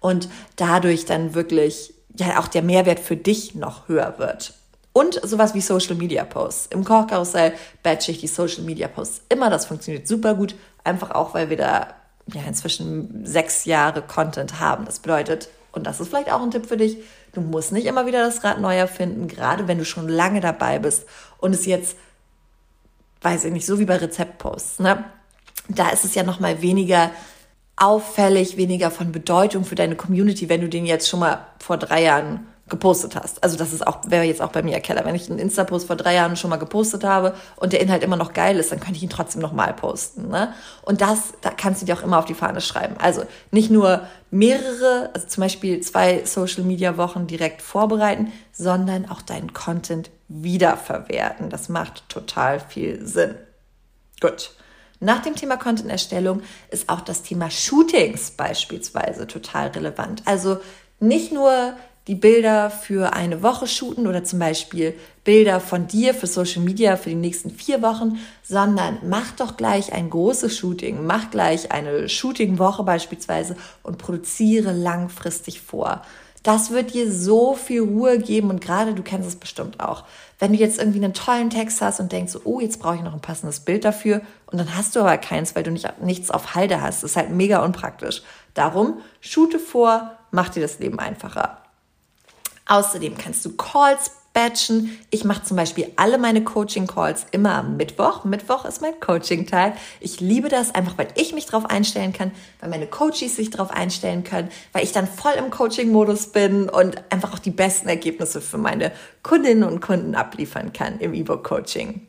Und 0.00 0.28
dadurch 0.56 1.04
dann 1.04 1.34
wirklich 1.34 1.94
ja 2.16 2.40
auch 2.40 2.48
der 2.48 2.62
Mehrwert 2.62 3.00
für 3.00 3.16
dich 3.16 3.54
noch 3.54 3.88
höher 3.88 4.18
wird. 4.18 4.54
Und 4.92 5.20
sowas 5.22 5.54
wie 5.54 5.60
Social 5.60 5.94
Media 5.94 6.24
Posts. 6.24 6.66
Im 6.66 6.84
Kochkarussell 6.84 7.54
batche 7.82 8.10
ich 8.10 8.18
die 8.18 8.26
Social 8.26 8.62
Media 8.62 8.88
Posts 8.88 9.22
immer. 9.30 9.48
Das 9.48 9.66
funktioniert 9.66 10.06
super 10.06 10.34
gut. 10.34 10.54
Einfach 10.84 11.12
auch, 11.12 11.34
weil 11.34 11.48
wir 11.48 11.56
da 11.56 11.94
ja 12.26 12.42
inzwischen 12.46 13.24
sechs 13.24 13.64
Jahre 13.64 14.02
Content 14.02 14.60
haben. 14.60 14.84
Das 14.84 15.00
bedeutet, 15.00 15.48
und 15.72 15.86
das 15.86 16.00
ist 16.00 16.08
vielleicht 16.08 16.30
auch 16.30 16.42
ein 16.42 16.50
Tipp 16.50 16.66
für 16.66 16.76
dich, 16.76 16.98
du 17.32 17.40
musst 17.40 17.72
nicht 17.72 17.86
immer 17.86 18.06
wieder 18.06 18.24
das 18.24 18.44
Rad 18.44 18.60
neu 18.60 18.76
erfinden, 18.76 19.28
gerade 19.28 19.66
wenn 19.68 19.78
du 19.78 19.84
schon 19.84 20.08
lange 20.08 20.40
dabei 20.40 20.78
bist 20.78 21.06
und 21.38 21.54
es 21.54 21.66
jetzt, 21.66 21.96
weiß 23.22 23.44
ich 23.44 23.52
nicht, 23.52 23.66
so 23.66 23.78
wie 23.78 23.86
bei 23.86 23.96
Rezeptposts, 23.96 24.78
ne? 24.78 25.04
Da 25.68 25.90
ist 25.90 26.04
es 26.04 26.14
ja 26.14 26.24
noch 26.24 26.40
mal 26.40 26.60
weniger 26.60 27.10
auffällig, 27.76 28.56
weniger 28.56 28.90
von 28.90 29.12
Bedeutung 29.12 29.64
für 29.64 29.76
deine 29.76 29.96
Community, 29.96 30.48
wenn 30.48 30.60
du 30.60 30.68
den 30.68 30.86
jetzt 30.86 31.08
schon 31.08 31.20
mal 31.20 31.46
vor 31.58 31.78
drei 31.78 32.02
Jahren 32.02 32.46
gepostet 32.72 33.14
hast. 33.14 33.44
Also 33.44 33.56
das 33.56 33.72
ist 33.72 33.86
auch, 33.86 33.98
wäre 34.06 34.24
jetzt 34.24 34.40
auch 34.40 34.50
bei 34.50 34.62
mir 34.62 34.80
Keller. 34.80 35.04
Wenn 35.04 35.14
ich 35.14 35.30
einen 35.30 35.38
Insta-Post 35.38 35.86
vor 35.86 35.94
drei 35.94 36.14
Jahren 36.14 36.36
schon 36.36 36.48
mal 36.50 36.56
gepostet 36.56 37.04
habe 37.04 37.34
und 37.56 37.74
der 37.74 37.80
Inhalt 37.80 38.02
immer 38.02 38.16
noch 38.16 38.32
geil 38.32 38.56
ist, 38.56 38.72
dann 38.72 38.80
könnte 38.80 38.96
ich 38.96 39.02
ihn 39.02 39.10
trotzdem 39.10 39.42
nochmal 39.42 39.74
posten. 39.74 40.28
Ne? 40.28 40.54
Und 40.80 41.02
das, 41.02 41.34
da 41.42 41.50
kannst 41.50 41.82
du 41.82 41.86
dir 41.86 41.94
auch 41.96 42.02
immer 42.02 42.18
auf 42.18 42.24
die 42.24 42.34
Fahne 42.34 42.62
schreiben. 42.62 42.96
Also 42.98 43.24
nicht 43.50 43.70
nur 43.70 44.08
mehrere, 44.30 45.10
also 45.12 45.26
zum 45.26 45.42
Beispiel 45.42 45.80
zwei 45.82 46.24
Social-Media-Wochen 46.24 47.26
direkt 47.26 47.60
vorbereiten, 47.60 48.32
sondern 48.52 49.08
auch 49.08 49.20
deinen 49.20 49.52
Content 49.52 50.10
wiederverwerten. 50.28 51.50
Das 51.50 51.68
macht 51.68 52.08
total 52.08 52.58
viel 52.58 53.06
Sinn. 53.06 53.34
Gut. 54.20 54.52
Nach 54.98 55.20
dem 55.20 55.36
Thema 55.36 55.58
Content-Erstellung 55.58 56.42
ist 56.70 56.88
auch 56.88 57.02
das 57.02 57.22
Thema 57.22 57.50
Shootings 57.50 58.30
beispielsweise 58.30 59.26
total 59.26 59.68
relevant. 59.68 60.22
Also 60.24 60.58
nicht 61.00 61.32
nur 61.32 61.74
die 62.08 62.14
Bilder 62.16 62.70
für 62.70 63.12
eine 63.12 63.42
Woche 63.42 63.66
shooten 63.66 64.06
oder 64.06 64.24
zum 64.24 64.40
Beispiel 64.40 64.94
Bilder 65.24 65.60
von 65.60 65.86
dir 65.86 66.14
für 66.14 66.26
Social 66.26 66.62
Media 66.62 66.96
für 66.96 67.10
die 67.10 67.16
nächsten 67.16 67.50
vier 67.50 67.80
Wochen, 67.80 68.18
sondern 68.42 68.98
mach 69.04 69.32
doch 69.32 69.56
gleich 69.56 69.92
ein 69.92 70.10
großes 70.10 70.56
Shooting, 70.56 71.06
mach 71.06 71.30
gleich 71.30 71.70
eine 71.70 72.08
Shooting-Woche 72.08 72.82
beispielsweise 72.82 73.56
und 73.84 73.98
produziere 73.98 74.72
langfristig 74.72 75.60
vor. 75.60 76.02
Das 76.42 76.72
wird 76.72 76.92
dir 76.92 77.12
so 77.12 77.54
viel 77.54 77.82
Ruhe 77.82 78.18
geben 78.18 78.50
und 78.50 78.60
gerade 78.60 78.94
du 78.94 79.04
kennst 79.04 79.28
es 79.28 79.36
bestimmt 79.36 79.78
auch. 79.78 80.02
Wenn 80.40 80.52
du 80.52 80.58
jetzt 80.58 80.80
irgendwie 80.80 81.04
einen 81.04 81.14
tollen 81.14 81.50
Text 81.50 81.80
hast 81.80 82.00
und 82.00 82.10
denkst, 82.10 82.36
oh, 82.42 82.58
jetzt 82.58 82.80
brauche 82.80 82.96
ich 82.96 83.02
noch 83.02 83.14
ein 83.14 83.20
passendes 83.20 83.60
Bild 83.60 83.84
dafür 83.84 84.22
und 84.46 84.58
dann 84.58 84.76
hast 84.76 84.96
du 84.96 85.00
aber 85.00 85.16
keins, 85.18 85.54
weil 85.54 85.62
du 85.62 85.70
nicht, 85.70 85.88
nichts 86.02 86.32
auf 86.32 86.56
Halde 86.56 86.80
hast. 86.80 87.04
Das 87.04 87.12
ist 87.12 87.16
halt 87.16 87.30
mega 87.30 87.64
unpraktisch. 87.64 88.22
Darum, 88.54 88.98
shoote 89.20 89.60
vor, 89.60 90.18
mach 90.32 90.48
dir 90.48 90.62
das 90.62 90.80
Leben 90.80 90.98
einfacher. 90.98 91.61
Außerdem 92.72 93.18
kannst 93.18 93.44
du 93.44 93.54
Calls 93.54 94.12
batchen. 94.32 94.98
Ich 95.10 95.24
mache 95.24 95.42
zum 95.42 95.58
Beispiel 95.58 95.92
alle 95.96 96.16
meine 96.16 96.42
Coaching-Calls 96.42 97.26
immer 97.30 97.52
am 97.56 97.76
Mittwoch. 97.76 98.24
Mittwoch 98.24 98.64
ist 98.64 98.80
mein 98.80 98.98
Coaching-Tag. 98.98 99.74
Ich 100.00 100.20
liebe 100.20 100.48
das 100.48 100.74
einfach, 100.74 100.96
weil 100.96 101.08
ich 101.16 101.34
mich 101.34 101.44
darauf 101.44 101.66
einstellen 101.66 102.14
kann, 102.14 102.30
weil 102.60 102.70
meine 102.70 102.86
Coaches 102.86 103.36
sich 103.36 103.50
darauf 103.50 103.70
einstellen 103.70 104.24
können, 104.24 104.48
weil 104.72 104.84
ich 104.84 104.92
dann 104.92 105.06
voll 105.06 105.34
im 105.38 105.50
Coaching-Modus 105.50 106.28
bin 106.28 106.70
und 106.70 106.96
einfach 107.12 107.34
auch 107.34 107.40
die 107.40 107.50
besten 107.50 107.90
Ergebnisse 107.90 108.40
für 108.40 108.56
meine 108.56 108.92
Kundinnen 109.22 109.64
und 109.64 109.82
Kunden 109.82 110.14
abliefern 110.14 110.72
kann 110.72 110.98
im 110.98 111.12
E-Book-Coaching. 111.12 112.06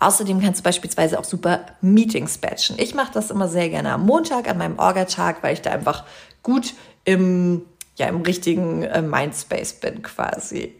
Außerdem 0.00 0.42
kannst 0.42 0.60
du 0.60 0.64
beispielsweise 0.64 1.18
auch 1.18 1.24
super 1.24 1.64
Meetings 1.80 2.36
batchen. 2.36 2.76
Ich 2.78 2.94
mache 2.94 3.14
das 3.14 3.30
immer 3.30 3.48
sehr 3.48 3.70
gerne 3.70 3.92
am 3.92 4.04
Montag, 4.04 4.50
an 4.50 4.58
meinem 4.58 4.78
Orga-Tag, 4.78 5.42
weil 5.42 5.54
ich 5.54 5.62
da 5.62 5.70
einfach 5.70 6.04
gut 6.42 6.74
im, 7.04 7.62
ja, 7.96 8.08
im 8.08 8.22
richtigen 8.22 8.82
äh, 8.82 9.02
Mindspace 9.02 9.74
bin 9.74 10.02
quasi. 10.02 10.74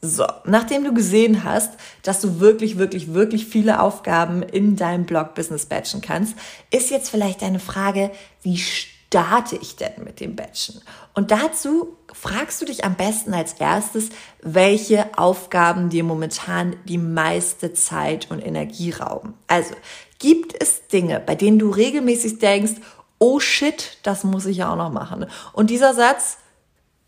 So, 0.00 0.26
nachdem 0.44 0.84
du 0.84 0.94
gesehen 0.94 1.42
hast, 1.42 1.72
dass 2.02 2.20
du 2.20 2.38
wirklich, 2.38 2.78
wirklich, 2.78 3.14
wirklich 3.14 3.46
viele 3.46 3.80
Aufgaben 3.80 4.42
in 4.42 4.76
deinem 4.76 5.06
Blog-Business 5.06 5.66
batchen 5.66 6.00
kannst, 6.00 6.36
ist 6.70 6.90
jetzt 6.90 7.10
vielleicht 7.10 7.42
deine 7.42 7.58
Frage, 7.58 8.12
wie 8.42 8.58
starte 8.58 9.56
ich 9.56 9.74
denn 9.74 10.04
mit 10.04 10.20
dem 10.20 10.36
Batchen? 10.36 10.80
Und 11.14 11.32
dazu 11.32 11.96
fragst 12.12 12.62
du 12.62 12.66
dich 12.66 12.84
am 12.84 12.94
besten 12.94 13.34
als 13.34 13.54
erstes, 13.54 14.10
welche 14.40 15.18
Aufgaben 15.18 15.88
dir 15.88 16.04
momentan 16.04 16.76
die 16.84 16.98
meiste 16.98 17.72
Zeit 17.72 18.30
und 18.30 18.40
Energie 18.40 18.92
rauben. 18.92 19.34
Also, 19.48 19.74
gibt 20.20 20.60
es 20.60 20.86
Dinge, 20.86 21.20
bei 21.20 21.34
denen 21.34 21.58
du 21.58 21.70
regelmäßig 21.70 22.38
denkst, 22.38 22.74
oh 23.18 23.40
shit, 23.40 23.98
das 24.02 24.24
muss 24.24 24.46
ich 24.46 24.58
ja 24.58 24.72
auch 24.72 24.76
noch 24.76 24.92
machen. 24.92 25.26
Und 25.52 25.70
dieser 25.70 25.94
Satz, 25.94 26.38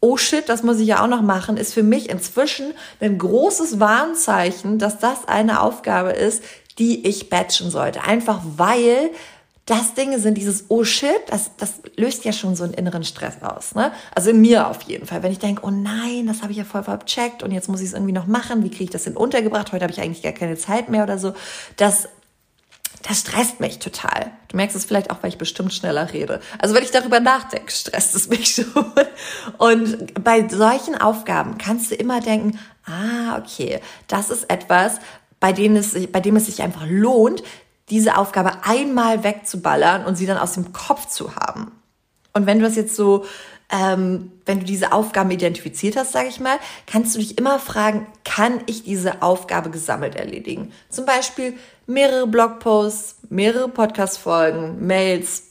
oh 0.01 0.17
shit, 0.17 0.49
das 0.49 0.63
muss 0.63 0.79
ich 0.79 0.89
ja 0.89 1.03
auch 1.03 1.09
noch 1.09 1.23
machen, 1.23 1.57
ist 1.57 1.75
für 1.75 1.83
mich 1.83 2.09
inzwischen 2.09 2.73
ein 3.01 3.19
großes 3.19 3.81
Warnzeichen, 3.81 4.79
dass 4.79 4.99
das 4.99 5.29
eine 5.29 5.61
Aufgabe 5.61 6.11
ist, 6.11 6.43
die 6.79 7.07
ich 7.07 7.29
batchen 7.29 7.71
sollte. 7.71 8.03
Einfach 8.03 8.41
weil 8.57 9.11
das 9.67 9.95
Dinge 9.95 10.19
sind, 10.19 10.37
dieses 10.37 10.65
oh 10.69 10.83
shit, 10.83 11.21
das, 11.29 11.53
das 11.57 11.75
löst 11.97 12.25
ja 12.25 12.33
schon 12.33 12.57
so 12.57 12.65
einen 12.65 12.75
inneren 12.75 13.05
Stress 13.05 13.35
aus. 13.43 13.75
Ne? 13.77 13.93
Also 14.13 14.31
in 14.31 14.41
mir 14.41 14.67
auf 14.67 14.83
jeden 14.83 15.07
Fall. 15.07 15.23
Wenn 15.23 15.31
ich 15.31 15.39
denke, 15.39 15.63
oh 15.65 15.71
nein, 15.71 16.27
das 16.27 16.43
habe 16.43 16.51
ich 16.51 16.59
ja 16.59 16.65
voll 16.65 16.83
vercheckt 16.83 17.45
und 17.45 17.53
jetzt 17.53 17.69
muss 17.69 17.81
ich 17.81 17.89
es 17.89 17.93
irgendwie 17.93 18.13
noch 18.13 18.27
machen, 18.27 18.65
wie 18.65 18.71
kriege 18.71 18.85
ich 18.85 18.91
das 18.91 19.05
denn 19.05 19.17
untergebracht? 19.17 19.71
Heute 19.71 19.85
habe 19.85 19.93
ich 19.93 20.01
eigentlich 20.01 20.23
gar 20.23 20.33
keine 20.33 20.57
Zeit 20.57 20.89
mehr 20.89 21.05
oder 21.05 21.19
so. 21.19 21.35
Das 21.77 22.09
das 23.03 23.21
stresst 23.21 23.61
mich 23.61 23.79
total. 23.79 24.31
Du 24.49 24.57
merkst 24.57 24.77
es 24.77 24.85
vielleicht 24.85 25.11
auch, 25.11 25.19
weil 25.23 25.31
ich 25.31 25.39
bestimmt 25.39 25.73
schneller 25.73 26.13
rede. 26.13 26.41
Also 26.59 26.75
wenn 26.75 26.83
ich 26.83 26.91
darüber 26.91 27.21
nachdenke, 27.21 27.73
stresst 27.73 28.15
es 28.15 28.29
mich 28.29 28.55
schon. 28.55 28.93
Und 29.59 30.23
bei 30.23 30.49
solchen 30.49 31.01
Aufgaben 31.01 31.57
kannst 31.59 31.91
du 31.91 31.95
immer 31.95 32.21
denken, 32.21 32.59
ah, 32.85 33.39
okay, 33.39 33.81
das 34.07 34.31
ist 34.31 34.51
etwas, 34.51 34.99
bei 35.39 35.53
dem 35.53 35.77
es, 35.77 35.95
bei 36.13 36.21
dem 36.21 36.37
es 36.37 36.47
sich 36.47 36.63
einfach 36.63 36.87
lohnt, 36.87 37.43
diese 37.89 38.17
Aufgabe 38.17 38.65
einmal 38.65 39.25
wegzuballern 39.25 40.05
und 40.05 40.17
sie 40.17 40.27
dann 40.27 40.39
aus 40.39 40.53
dem 40.53 40.73
Kopf 40.73 41.07
zu 41.07 41.35
haben. 41.37 41.73
Und 42.33 42.47
wenn 42.47 42.59
du 42.59 42.65
das 42.65 42.77
jetzt 42.77 42.95
so 42.95 43.25
ähm, 43.73 44.33
wenn 44.47 44.61
du 44.61 44.67
diese 44.67 44.93
Aufgaben 44.93 45.31
identifiziert 45.31 45.97
hast, 45.97 46.13
sage 46.13 46.29
ich 46.29 46.41
mal, 46.41 46.59
kannst 46.87 47.15
du 47.15 47.21
dich 47.21 47.39
immer 47.39 47.59
fragen, 47.59 48.07
kann 48.25 48.61
ich 48.67 48.83
diese 48.83 49.23
Aufgabe 49.23 49.71
gesammelt 49.71 50.17
erledigen? 50.17 50.73
Zum 50.89 51.07
Beispiel 51.07 51.55
mehrere 51.91 52.27
Blogposts, 52.29 53.17
mehrere 53.29 53.69
Podcast-Folgen, 53.69 54.87
Mails, 54.87 55.43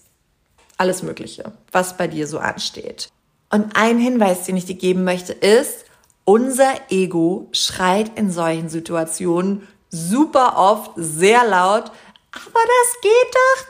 alles 0.77 1.03
Mögliche, 1.03 1.51
was 1.71 1.97
bei 1.97 2.07
dir 2.07 2.27
so 2.27 2.39
ansteht. 2.39 3.09
Und 3.51 3.75
ein 3.75 3.99
Hinweis, 3.99 4.45
den 4.45 4.55
ich 4.55 4.65
dir 4.65 4.75
geben 4.75 5.03
möchte, 5.03 5.33
ist, 5.33 5.85
unser 6.23 6.71
Ego 6.89 7.49
schreit 7.51 8.17
in 8.17 8.31
solchen 8.31 8.69
Situationen 8.69 9.67
super 9.89 10.57
oft 10.57 10.91
sehr 10.95 11.45
laut, 11.45 11.91
aber 12.31 12.61
das 12.65 13.01
geht 13.01 13.35
doch 13.35 13.69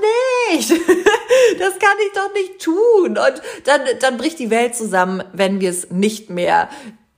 nicht. 0.52 0.88
Das 1.60 1.78
kann 1.78 1.98
ich 2.06 2.14
doch 2.14 2.34
nicht 2.34 2.60
tun. 2.60 3.18
Und 3.18 3.42
dann, 3.66 3.82
dann 4.00 4.18
bricht 4.18 4.40
die 4.40 4.50
Welt 4.50 4.76
zusammen, 4.76 5.24
wenn 5.32 5.60
wir 5.60 5.70
es 5.70 5.92
nicht 5.92 6.30
mehr 6.30 6.70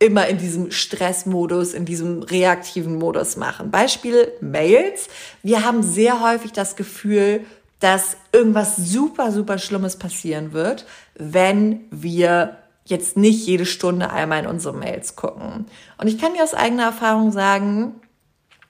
immer 0.01 0.27
in 0.27 0.39
diesem 0.39 0.71
Stressmodus, 0.71 1.75
in 1.75 1.85
diesem 1.85 2.23
reaktiven 2.23 2.97
Modus 2.97 3.37
machen. 3.37 3.69
Beispiel 3.69 4.31
Mails. 4.41 5.07
Wir 5.43 5.63
haben 5.63 5.83
sehr 5.83 6.21
häufig 6.21 6.51
das 6.51 6.75
Gefühl, 6.75 7.41
dass 7.79 8.17
irgendwas 8.31 8.77
super, 8.77 9.31
super 9.31 9.59
Schlimmes 9.59 9.97
passieren 9.97 10.53
wird, 10.53 10.87
wenn 11.13 11.81
wir 11.91 12.57
jetzt 12.83 13.15
nicht 13.15 13.45
jede 13.45 13.67
Stunde 13.67 14.09
einmal 14.09 14.39
in 14.39 14.47
unsere 14.47 14.73
Mails 14.73 15.15
gucken. 15.15 15.67
Und 15.99 16.07
ich 16.07 16.17
kann 16.17 16.33
dir 16.33 16.43
aus 16.43 16.55
eigener 16.55 16.85
Erfahrung 16.85 17.31
sagen, 17.31 18.01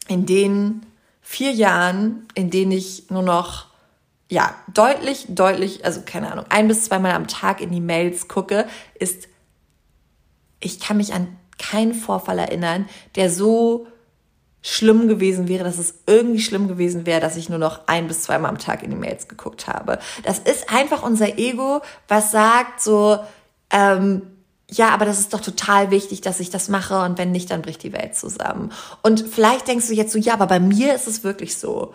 in 0.09 0.25
den 0.25 0.85
vier 1.21 1.51
Jahren, 1.51 2.27
in 2.35 2.49
denen 2.49 2.73
ich 2.73 3.09
nur 3.09 3.23
noch 3.23 3.67
ja, 4.27 4.53
deutlich, 4.73 5.27
deutlich, 5.29 5.85
also 5.85 6.01
keine 6.05 6.29
Ahnung, 6.29 6.45
ein 6.49 6.67
bis 6.67 6.85
zweimal 6.85 7.13
am 7.13 7.27
Tag 7.27 7.61
in 7.61 7.71
die 7.71 7.81
Mails 7.81 8.27
gucke, 8.27 8.65
ist, 8.99 9.29
ich 10.61 10.79
kann 10.79 10.97
mich 10.97 11.13
an 11.13 11.27
keinen 11.57 11.93
Vorfall 11.93 12.39
erinnern, 12.39 12.87
der 13.15 13.29
so 13.29 13.87
schlimm 14.61 15.07
gewesen 15.07 15.47
wäre, 15.47 15.63
dass 15.63 15.79
es 15.79 15.95
irgendwie 16.05 16.39
schlimm 16.39 16.67
gewesen 16.67 17.05
wäre, 17.05 17.19
dass 17.19 17.35
ich 17.35 17.49
nur 17.49 17.57
noch 17.57 17.87
ein 17.87 18.07
bis 18.07 18.23
zweimal 18.23 18.49
am 18.49 18.59
Tag 18.59 18.83
in 18.83 18.91
die 18.91 18.95
Mails 18.95 19.27
geguckt 19.27 19.67
habe. 19.67 19.99
Das 20.23 20.39
ist 20.39 20.71
einfach 20.71 21.03
unser 21.03 21.37
Ego, 21.39 21.81
was 22.07 22.31
sagt 22.31 22.81
so, 22.81 23.19
ähm, 23.71 24.21
ja, 24.69 24.89
aber 24.89 25.05
das 25.05 25.19
ist 25.19 25.33
doch 25.33 25.41
total 25.41 25.91
wichtig, 25.91 26.21
dass 26.21 26.39
ich 26.39 26.49
das 26.49 26.69
mache 26.69 27.01
und 27.01 27.17
wenn 27.17 27.31
nicht, 27.31 27.51
dann 27.51 27.61
bricht 27.61 27.83
die 27.83 27.91
Welt 27.91 28.15
zusammen. 28.15 28.71
Und 29.01 29.27
vielleicht 29.27 29.67
denkst 29.67 29.87
du 29.87 29.93
jetzt 29.93 30.13
so, 30.13 30.19
ja, 30.19 30.33
aber 30.33 30.47
bei 30.47 30.59
mir 30.59 30.93
ist 30.95 31.07
es 31.07 31.23
wirklich 31.23 31.57
so. 31.57 31.93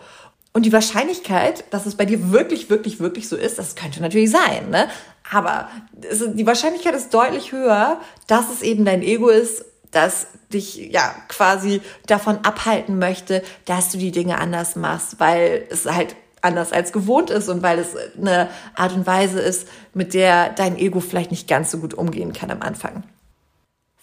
Und 0.57 0.63
die 0.63 0.73
Wahrscheinlichkeit, 0.73 1.65
dass 1.69 1.85
es 1.85 1.93
bei 1.93 2.05
dir 2.05 2.31
wirklich, 2.31 2.71
wirklich, 2.71 2.99
wirklich 2.99 3.29
so 3.29 3.35
ist, 3.35 3.59
das 3.59 3.75
könnte 3.75 4.01
natürlich 4.01 4.31
sein, 4.31 4.71
ne? 4.71 4.87
Aber 5.31 5.69
die 5.93 6.47
Wahrscheinlichkeit 6.47 6.95
ist 6.95 7.13
deutlich 7.13 7.51
höher, 7.51 8.01
dass 8.25 8.49
es 8.49 8.63
eben 8.63 8.83
dein 8.83 9.03
Ego 9.03 9.29
ist, 9.29 9.63
das 9.91 10.25
dich 10.51 10.77
ja 10.91 11.13
quasi 11.27 11.81
davon 12.07 12.39
abhalten 12.41 12.97
möchte, 12.97 13.43
dass 13.65 13.91
du 13.91 13.99
die 13.99 14.09
Dinge 14.09 14.39
anders 14.39 14.75
machst, 14.75 15.19
weil 15.19 15.67
es 15.69 15.85
halt 15.85 16.15
anders 16.41 16.73
als 16.73 16.91
gewohnt 16.91 17.29
ist 17.29 17.49
und 17.49 17.61
weil 17.61 17.77
es 17.77 17.95
eine 18.17 18.49
Art 18.73 18.93
und 18.93 19.05
Weise 19.05 19.39
ist, 19.39 19.67
mit 19.93 20.15
der 20.15 20.49
dein 20.49 20.75
Ego 20.79 21.01
vielleicht 21.01 21.29
nicht 21.29 21.47
ganz 21.47 21.69
so 21.69 21.77
gut 21.77 21.93
umgehen 21.93 22.33
kann 22.33 22.49
am 22.49 22.63
Anfang. 22.63 23.03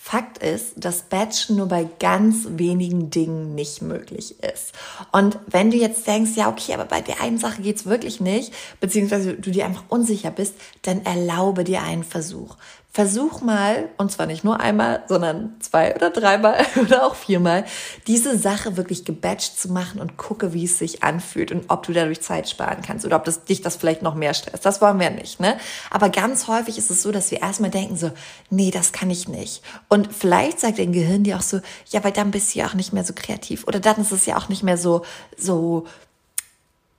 Fakt 0.06 0.36
ist, 0.36 0.74
dass 0.76 1.04
Batchen 1.04 1.56
nur 1.56 1.66
bei 1.66 1.88
ganz 1.98 2.46
wenigen 2.50 3.08
Dingen 3.08 3.54
nicht 3.54 3.80
möglich 3.80 4.38
ist. 4.42 4.74
Und 5.12 5.38
wenn 5.46 5.70
du 5.70 5.78
jetzt 5.78 6.06
denkst, 6.06 6.32
ja, 6.34 6.50
okay, 6.50 6.74
aber 6.74 6.84
bei 6.84 7.00
der 7.00 7.22
einen 7.22 7.38
Sache 7.38 7.62
geht's 7.62 7.86
wirklich 7.86 8.20
nicht, 8.20 8.52
beziehungsweise 8.80 9.32
du 9.32 9.50
dir 9.50 9.64
einfach 9.64 9.84
unsicher 9.88 10.30
bist, 10.30 10.56
dann 10.82 11.06
erlaube 11.06 11.64
dir 11.64 11.82
einen 11.82 12.04
Versuch. 12.04 12.58
Versuch 12.94 13.40
mal, 13.40 13.88
und 13.96 14.12
zwar 14.12 14.26
nicht 14.26 14.44
nur 14.44 14.60
einmal, 14.60 15.02
sondern 15.08 15.56
zwei 15.58 15.96
oder 15.96 16.10
dreimal 16.10 16.64
oder 16.80 17.04
auch 17.04 17.16
viermal, 17.16 17.64
diese 18.06 18.38
Sache 18.38 18.76
wirklich 18.76 19.04
gebatcht 19.04 19.58
zu 19.58 19.72
machen 19.72 20.00
und 20.00 20.16
gucke, 20.16 20.52
wie 20.52 20.64
es 20.64 20.78
sich 20.78 21.02
anfühlt 21.02 21.50
und 21.50 21.64
ob 21.70 21.84
du 21.84 21.92
dadurch 21.92 22.20
Zeit 22.20 22.48
sparen 22.48 22.82
kannst 22.86 23.04
oder 23.04 23.16
ob 23.16 23.24
das, 23.24 23.46
dich 23.46 23.62
das 23.62 23.74
vielleicht 23.74 24.02
noch 24.02 24.14
mehr 24.14 24.32
stresst. 24.32 24.64
Das 24.64 24.80
wollen 24.80 25.00
wir 25.00 25.10
nicht, 25.10 25.40
ne? 25.40 25.56
Aber 25.90 26.08
ganz 26.08 26.46
häufig 26.46 26.78
ist 26.78 26.88
es 26.88 27.02
so, 27.02 27.10
dass 27.10 27.32
wir 27.32 27.42
erstmal 27.42 27.70
denken 27.70 27.96
so, 27.96 28.12
nee, 28.48 28.70
das 28.70 28.92
kann 28.92 29.10
ich 29.10 29.26
nicht. 29.26 29.64
Und 29.88 30.14
vielleicht 30.14 30.60
sagt 30.60 30.78
dein 30.78 30.92
Gehirn 30.92 31.24
dir 31.24 31.38
auch 31.38 31.42
so, 31.42 31.58
ja, 31.88 32.04
weil 32.04 32.12
dann 32.12 32.30
bist 32.30 32.54
du 32.54 32.60
ja 32.60 32.66
auch 32.68 32.74
nicht 32.74 32.92
mehr 32.92 33.02
so 33.02 33.12
kreativ 33.12 33.66
oder 33.66 33.80
dann 33.80 34.00
ist 34.02 34.12
es 34.12 34.24
ja 34.24 34.36
auch 34.36 34.48
nicht 34.48 34.62
mehr 34.62 34.78
so, 34.78 35.04
so, 35.36 35.88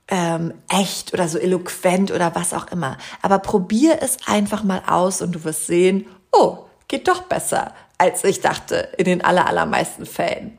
ähm, 0.08 0.54
echt 0.68 1.12
oder 1.12 1.28
so 1.28 1.38
eloquent 1.38 2.10
oder 2.10 2.34
was 2.34 2.54
auch 2.54 2.68
immer. 2.68 2.96
Aber 3.22 3.38
probier 3.38 3.98
es 4.00 4.18
einfach 4.26 4.62
mal 4.62 4.82
aus 4.86 5.22
und 5.22 5.32
du 5.32 5.44
wirst 5.44 5.66
sehen, 5.66 6.06
oh, 6.32 6.58
geht 6.88 7.08
doch 7.08 7.22
besser, 7.22 7.72
als 7.98 8.24
ich 8.24 8.40
dachte, 8.40 8.88
in 8.98 9.04
den 9.04 9.24
allermeisten 9.24 10.06
Fällen. 10.06 10.58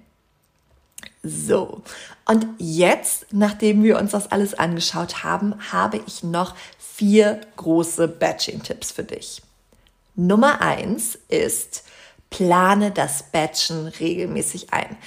So, 1.24 1.82
und 2.26 2.46
jetzt, 2.58 3.28
nachdem 3.32 3.84
wir 3.84 3.98
uns 3.98 4.12
das 4.12 4.32
alles 4.32 4.54
angeschaut 4.54 5.24
haben, 5.24 5.56
habe 5.72 6.02
ich 6.06 6.24
noch 6.24 6.56
vier 6.78 7.42
große 7.56 8.08
Batching-Tipps 8.08 8.92
für 8.92 9.04
dich. 9.04 9.42
Nummer 10.16 10.62
eins 10.62 11.18
ist, 11.30 11.84
plane 12.30 12.92
das 12.92 13.24
Batchen 13.24 13.88
regelmäßig 13.88 14.74
ein 14.74 14.98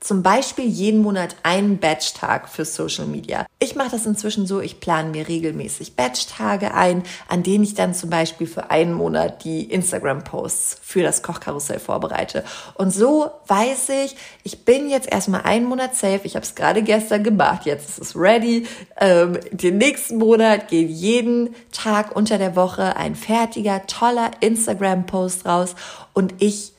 zum 0.00 0.22
Beispiel 0.22 0.64
jeden 0.64 1.02
Monat 1.02 1.36
einen 1.42 1.76
Batch-Tag 1.76 2.48
für 2.48 2.64
Social 2.64 3.04
Media. 3.04 3.46
Ich 3.58 3.76
mache 3.76 3.90
das 3.90 4.06
inzwischen 4.06 4.46
so, 4.46 4.60
ich 4.60 4.80
plane 4.80 5.10
mir 5.10 5.28
regelmäßig 5.28 5.94
Batch-Tage 5.94 6.72
ein, 6.72 7.02
an 7.28 7.42
denen 7.42 7.64
ich 7.64 7.74
dann 7.74 7.94
zum 7.94 8.08
Beispiel 8.08 8.46
für 8.46 8.70
einen 8.70 8.94
Monat 8.94 9.44
die 9.44 9.64
Instagram-Posts 9.64 10.78
für 10.82 11.02
das 11.02 11.22
Kochkarussell 11.22 11.80
vorbereite. 11.80 12.44
Und 12.74 12.94
so 12.94 13.30
weiß 13.46 13.90
ich, 14.04 14.16
ich 14.42 14.64
bin 14.64 14.88
jetzt 14.88 15.12
erstmal 15.12 15.42
einen 15.42 15.66
Monat 15.66 15.94
safe. 15.94 16.20
Ich 16.24 16.34
habe 16.34 16.46
es 16.46 16.54
gerade 16.54 16.82
gestern 16.82 17.22
gemacht, 17.22 17.66
jetzt 17.66 17.90
ist 17.90 17.98
es 17.98 18.16
ready. 18.16 18.66
Ähm, 18.98 19.38
den 19.50 19.76
nächsten 19.76 20.16
Monat 20.16 20.68
geht 20.68 20.88
jeden 20.88 21.54
Tag 21.72 22.16
unter 22.16 22.38
der 22.38 22.56
Woche 22.56 22.96
ein 22.96 23.14
fertiger, 23.14 23.86
toller 23.86 24.30
Instagram-Post 24.40 25.44
raus 25.44 25.74
und 26.14 26.34
ich 26.38 26.72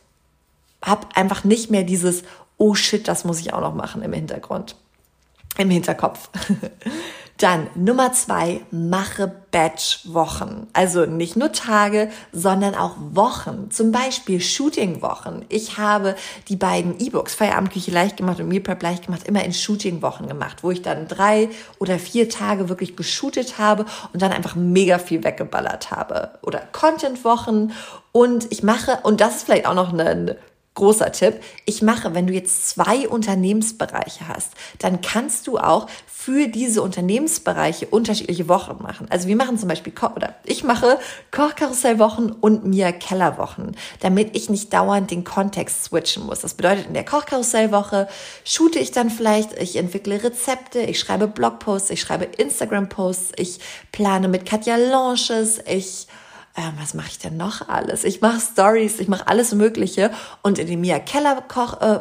habe 0.84 1.07
einfach 1.13 1.43
nicht 1.43 1.69
mehr 1.69 1.84
dieses 1.84 2.23
oh 2.62 2.76
shit, 2.76 3.08
das 3.08 3.26
muss 3.26 3.39
ich 3.39 3.54
auch 3.54 3.62
noch 3.62 3.74
machen 3.74 4.04
im 4.04 4.13
Hintergrund, 4.13 4.76
im 5.58 5.71
Hinterkopf. 5.71 6.30
Dann 7.39 7.67
Nummer 7.74 8.13
zwei, 8.13 8.62
mache 8.69 9.34
Batch-Wochen. 9.50 10.67
Also 10.74 11.08
nicht 11.08 11.36
nur 11.36 11.52
Tage, 11.52 12.12
sondern 12.32 12.76
auch 12.76 12.97
Wochen. 13.00 13.71
Zum 13.71 13.91
Beispiel 13.91 14.39
Shooting-Wochen. 14.39 15.43
Ich 15.50 15.80
habe 15.80 16.15
die 16.50 16.56
beiden 16.56 17.00
E-Books, 17.00 17.34
Feierabendküche 17.34 17.89
leicht 17.89 18.17
gemacht 18.17 18.39
und 18.39 18.47
Meal 18.47 18.62
Prep 18.62 18.84
leicht 18.84 19.08
gemacht, 19.08 19.24
immer 19.28 19.43
in 19.43 19.54
Shooting-Wochen 19.54 20.28
gemacht, 20.28 20.58
wo 20.62 20.69
ich 20.69 20.84
dann 20.84 21.08
drei 21.08 21.50
oder 21.80 21.97
vier 21.97 22.30
Tage 22.30 22.69
wirklich 22.69 22.95
geshootet 22.95 23.58
habe 23.58 23.86
und 24.13 24.21
dann 24.21 24.32
einfach 24.32 24.54
mega 24.56 25.00
viel 25.00 25.24
weggeballert 25.24 25.89
habe. 25.89 26.38
Oder 26.43 26.60
Content-Wochen. 26.71 27.71
Und 28.12 28.52
ich 28.52 28.62
mache, 28.62 29.00
und 29.02 29.19
das 29.19 29.38
ist 29.38 29.43
vielleicht 29.45 29.65
auch 29.65 29.74
noch 29.74 29.91
eine 29.91 30.38
Großer 30.73 31.12
Tipp. 31.12 31.41
Ich 31.65 31.81
mache, 31.81 32.13
wenn 32.13 32.27
du 32.27 32.34
jetzt 32.34 32.69
zwei 32.69 33.07
Unternehmensbereiche 33.10 34.29
hast, 34.29 34.53
dann 34.79 35.01
kannst 35.01 35.47
du 35.47 35.57
auch 35.57 35.88
für 36.07 36.47
diese 36.47 36.81
Unternehmensbereiche 36.81 37.88
unterschiedliche 37.88 38.47
Wochen 38.47 38.81
machen. 38.81 39.07
Also 39.10 39.27
wir 39.27 39.36
machen 39.36 39.57
zum 39.57 39.67
Beispiel, 39.67 39.91
Ko 39.91 40.07
oder 40.15 40.36
ich 40.45 40.63
mache 40.63 40.99
Kochkarussellwochen 41.31 42.31
und 42.31 42.63
Mia 42.63 42.91
Kellerwochen, 42.91 43.75
damit 43.99 44.38
ich 44.38 44.49
nicht 44.49 44.71
dauernd 44.71 45.12
den 45.12 45.23
Kontext 45.23 45.86
switchen 45.86 46.25
muss. 46.25 46.39
Das 46.39 46.53
bedeutet, 46.53 46.88
in 46.88 46.93
der 46.93 47.05
Kochkarussellwoche 47.05 48.07
shoote 48.45 48.79
ich 48.79 48.91
dann 48.91 49.10
vielleicht, 49.10 49.60
ich 49.60 49.75
entwickle 49.75 50.23
Rezepte, 50.23 50.79
ich 50.81 50.99
schreibe 50.99 51.27
Blogposts, 51.27 51.89
ich 51.89 51.99
schreibe 51.99 52.25
Instagram-Posts, 52.25 53.31
ich 53.38 53.60
plane 53.91 54.27
mit 54.27 54.45
Katja 54.45 54.77
Launches, 54.77 55.60
ich 55.67 56.07
ähm, 56.57 56.73
was 56.79 56.93
mache 56.93 57.07
ich 57.09 57.19
denn 57.19 57.37
noch 57.37 57.69
alles? 57.69 58.03
Ich 58.03 58.19
mache 58.19 58.41
Stories, 58.41 58.99
ich 58.99 59.07
mache 59.07 59.27
alles 59.27 59.53
Mögliche. 59.53 60.11
Und 60.41 60.59
in 60.59 60.67
den 60.67 60.81
Mia 60.81 60.99
Keller 60.99 61.41
Koch, 61.47 61.79
äh, 61.79 61.99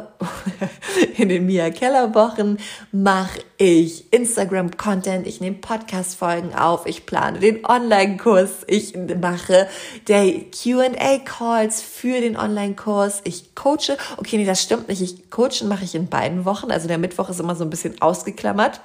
in 1.21 1.29
den 1.29 1.45
Mia 1.45 1.69
Keller 1.69 2.13
Wochen 2.13 2.57
mache 2.91 3.39
ich 3.57 4.11
Instagram 4.11 4.75
Content, 4.75 5.25
ich 5.25 5.39
nehme 5.39 5.57
Podcast 5.57 6.17
Folgen 6.17 6.53
auf, 6.53 6.85
ich 6.85 7.05
plane 7.05 7.39
den 7.39 7.65
Online 7.65 8.17
Kurs, 8.17 8.65
ich 8.67 8.93
mache 9.21 9.69
der 10.07 10.33
Q&A 10.51 11.19
Calls 11.19 11.81
für 11.81 12.19
den 12.19 12.35
Online 12.35 12.75
Kurs, 12.75 13.21
ich 13.23 13.55
coache. 13.55 13.97
Okay, 14.17 14.37
nee, 14.37 14.45
das 14.45 14.61
stimmt 14.61 14.89
nicht. 14.89 15.01
Ich 15.01 15.29
coachen 15.29 15.69
mache 15.69 15.85
ich 15.85 15.95
in 15.95 16.07
beiden 16.07 16.43
Wochen, 16.43 16.71
also 16.71 16.89
der 16.89 16.97
Mittwoch 16.97 17.29
ist 17.29 17.39
immer 17.39 17.55
so 17.55 17.63
ein 17.63 17.69
bisschen 17.69 18.01
ausgeklammert. 18.01 18.81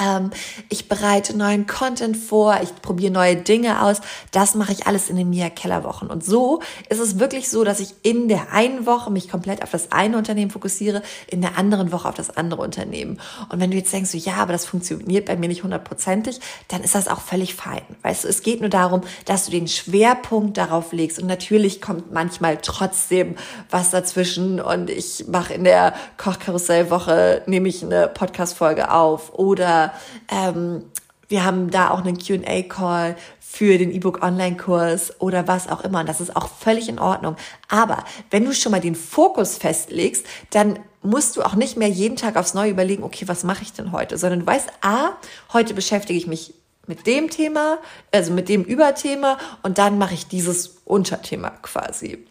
Ähm, 0.00 0.30
ich 0.68 0.88
bereite 0.88 1.36
neuen 1.36 1.66
Content 1.66 2.16
vor, 2.16 2.58
ich 2.62 2.74
probiere 2.82 3.12
neue 3.12 3.36
Dinge 3.36 3.82
aus. 3.82 4.00
Das 4.30 4.54
mache 4.54 4.72
ich 4.72 4.86
alles 4.86 5.10
in 5.10 5.16
den 5.16 5.30
Mia 5.30 5.50
Keller 5.50 5.84
Wochen. 5.84 6.06
Und 6.06 6.24
so 6.24 6.60
ist 6.88 7.00
es 7.00 7.18
wirklich 7.18 7.48
so, 7.48 7.64
dass 7.64 7.80
ich 7.80 7.94
in 8.02 8.28
der 8.28 8.52
einen 8.52 8.86
Woche 8.86 9.10
mich 9.10 9.28
komplett 9.28 9.62
auf 9.62 9.70
das 9.70 9.92
eine 9.92 10.16
Unternehmen 10.16 10.50
fokussiere, 10.50 11.02
in 11.26 11.40
der 11.40 11.58
anderen 11.58 11.92
Woche 11.92 12.08
auf 12.08 12.14
das 12.14 12.36
andere 12.36 12.62
Unternehmen. 12.62 13.20
Und 13.48 13.60
wenn 13.60 13.70
du 13.70 13.76
jetzt 13.76 13.92
denkst, 13.92 14.10
so, 14.10 14.18
ja, 14.18 14.34
aber 14.34 14.52
das 14.52 14.66
funktioniert 14.66 15.26
bei 15.26 15.36
mir 15.36 15.48
nicht 15.48 15.62
hundertprozentig, 15.62 16.40
dann 16.68 16.82
ist 16.82 16.94
das 16.94 17.08
auch 17.08 17.20
völlig 17.20 17.54
fein. 17.54 17.82
Weißt 18.02 18.24
du, 18.24 18.28
es 18.28 18.42
geht 18.42 18.60
nur 18.60 18.70
darum, 18.70 19.02
dass 19.24 19.46
du 19.46 19.50
den 19.50 19.68
Schwerpunkt 19.68 20.56
darauf 20.56 20.92
legst. 20.92 21.18
Und 21.18 21.26
natürlich 21.26 21.80
kommt 21.80 22.12
manchmal 22.12 22.58
trotzdem 22.62 23.36
was 23.70 23.90
dazwischen. 23.90 24.60
Und 24.60 24.90
ich 24.90 25.26
mache 25.28 25.54
in 25.54 25.64
der 25.64 25.94
Kochkarussellwoche, 26.16 27.42
nehme 27.46 27.68
ich 27.68 27.82
eine 27.82 28.08
Podcast-Folge 28.08 28.90
auf 28.92 29.34
oder 29.34 29.67
oder 29.68 29.92
ähm, 30.28 30.84
wir 31.28 31.44
haben 31.44 31.70
da 31.70 31.90
auch 31.90 31.98
einen 31.98 32.16
QA-Call 32.16 33.16
für 33.38 33.76
den 33.76 33.92
E-Book 33.92 34.22
Online-Kurs 34.22 35.20
oder 35.20 35.46
was 35.46 35.68
auch 35.68 35.84
immer. 35.84 36.00
Und 36.00 36.08
das 36.08 36.22
ist 36.22 36.34
auch 36.34 36.48
völlig 36.48 36.88
in 36.88 36.98
Ordnung. 36.98 37.36
Aber 37.68 38.04
wenn 38.30 38.44
du 38.44 38.54
schon 38.54 38.72
mal 38.72 38.80
den 38.80 38.94
Fokus 38.94 39.58
festlegst, 39.58 40.24
dann 40.50 40.78
musst 41.02 41.36
du 41.36 41.42
auch 41.42 41.54
nicht 41.54 41.76
mehr 41.76 41.88
jeden 41.88 42.16
Tag 42.16 42.36
aufs 42.36 42.54
Neue 42.54 42.70
überlegen, 42.70 43.02
okay, 43.02 43.28
was 43.28 43.44
mache 43.44 43.62
ich 43.62 43.72
denn 43.74 43.92
heute? 43.92 44.16
Sondern 44.16 44.40
du 44.40 44.46
weißt, 44.46 44.70
ah, 44.80 45.10
heute 45.52 45.74
beschäftige 45.74 46.18
ich 46.18 46.26
mich 46.26 46.54
mit 46.86 47.06
dem 47.06 47.28
Thema, 47.28 47.78
also 48.10 48.32
mit 48.32 48.48
dem 48.48 48.64
Überthema 48.64 49.36
und 49.62 49.76
dann 49.76 49.98
mache 49.98 50.14
ich 50.14 50.28
dieses 50.28 50.78
Unterthema 50.86 51.50
quasi. 51.50 52.26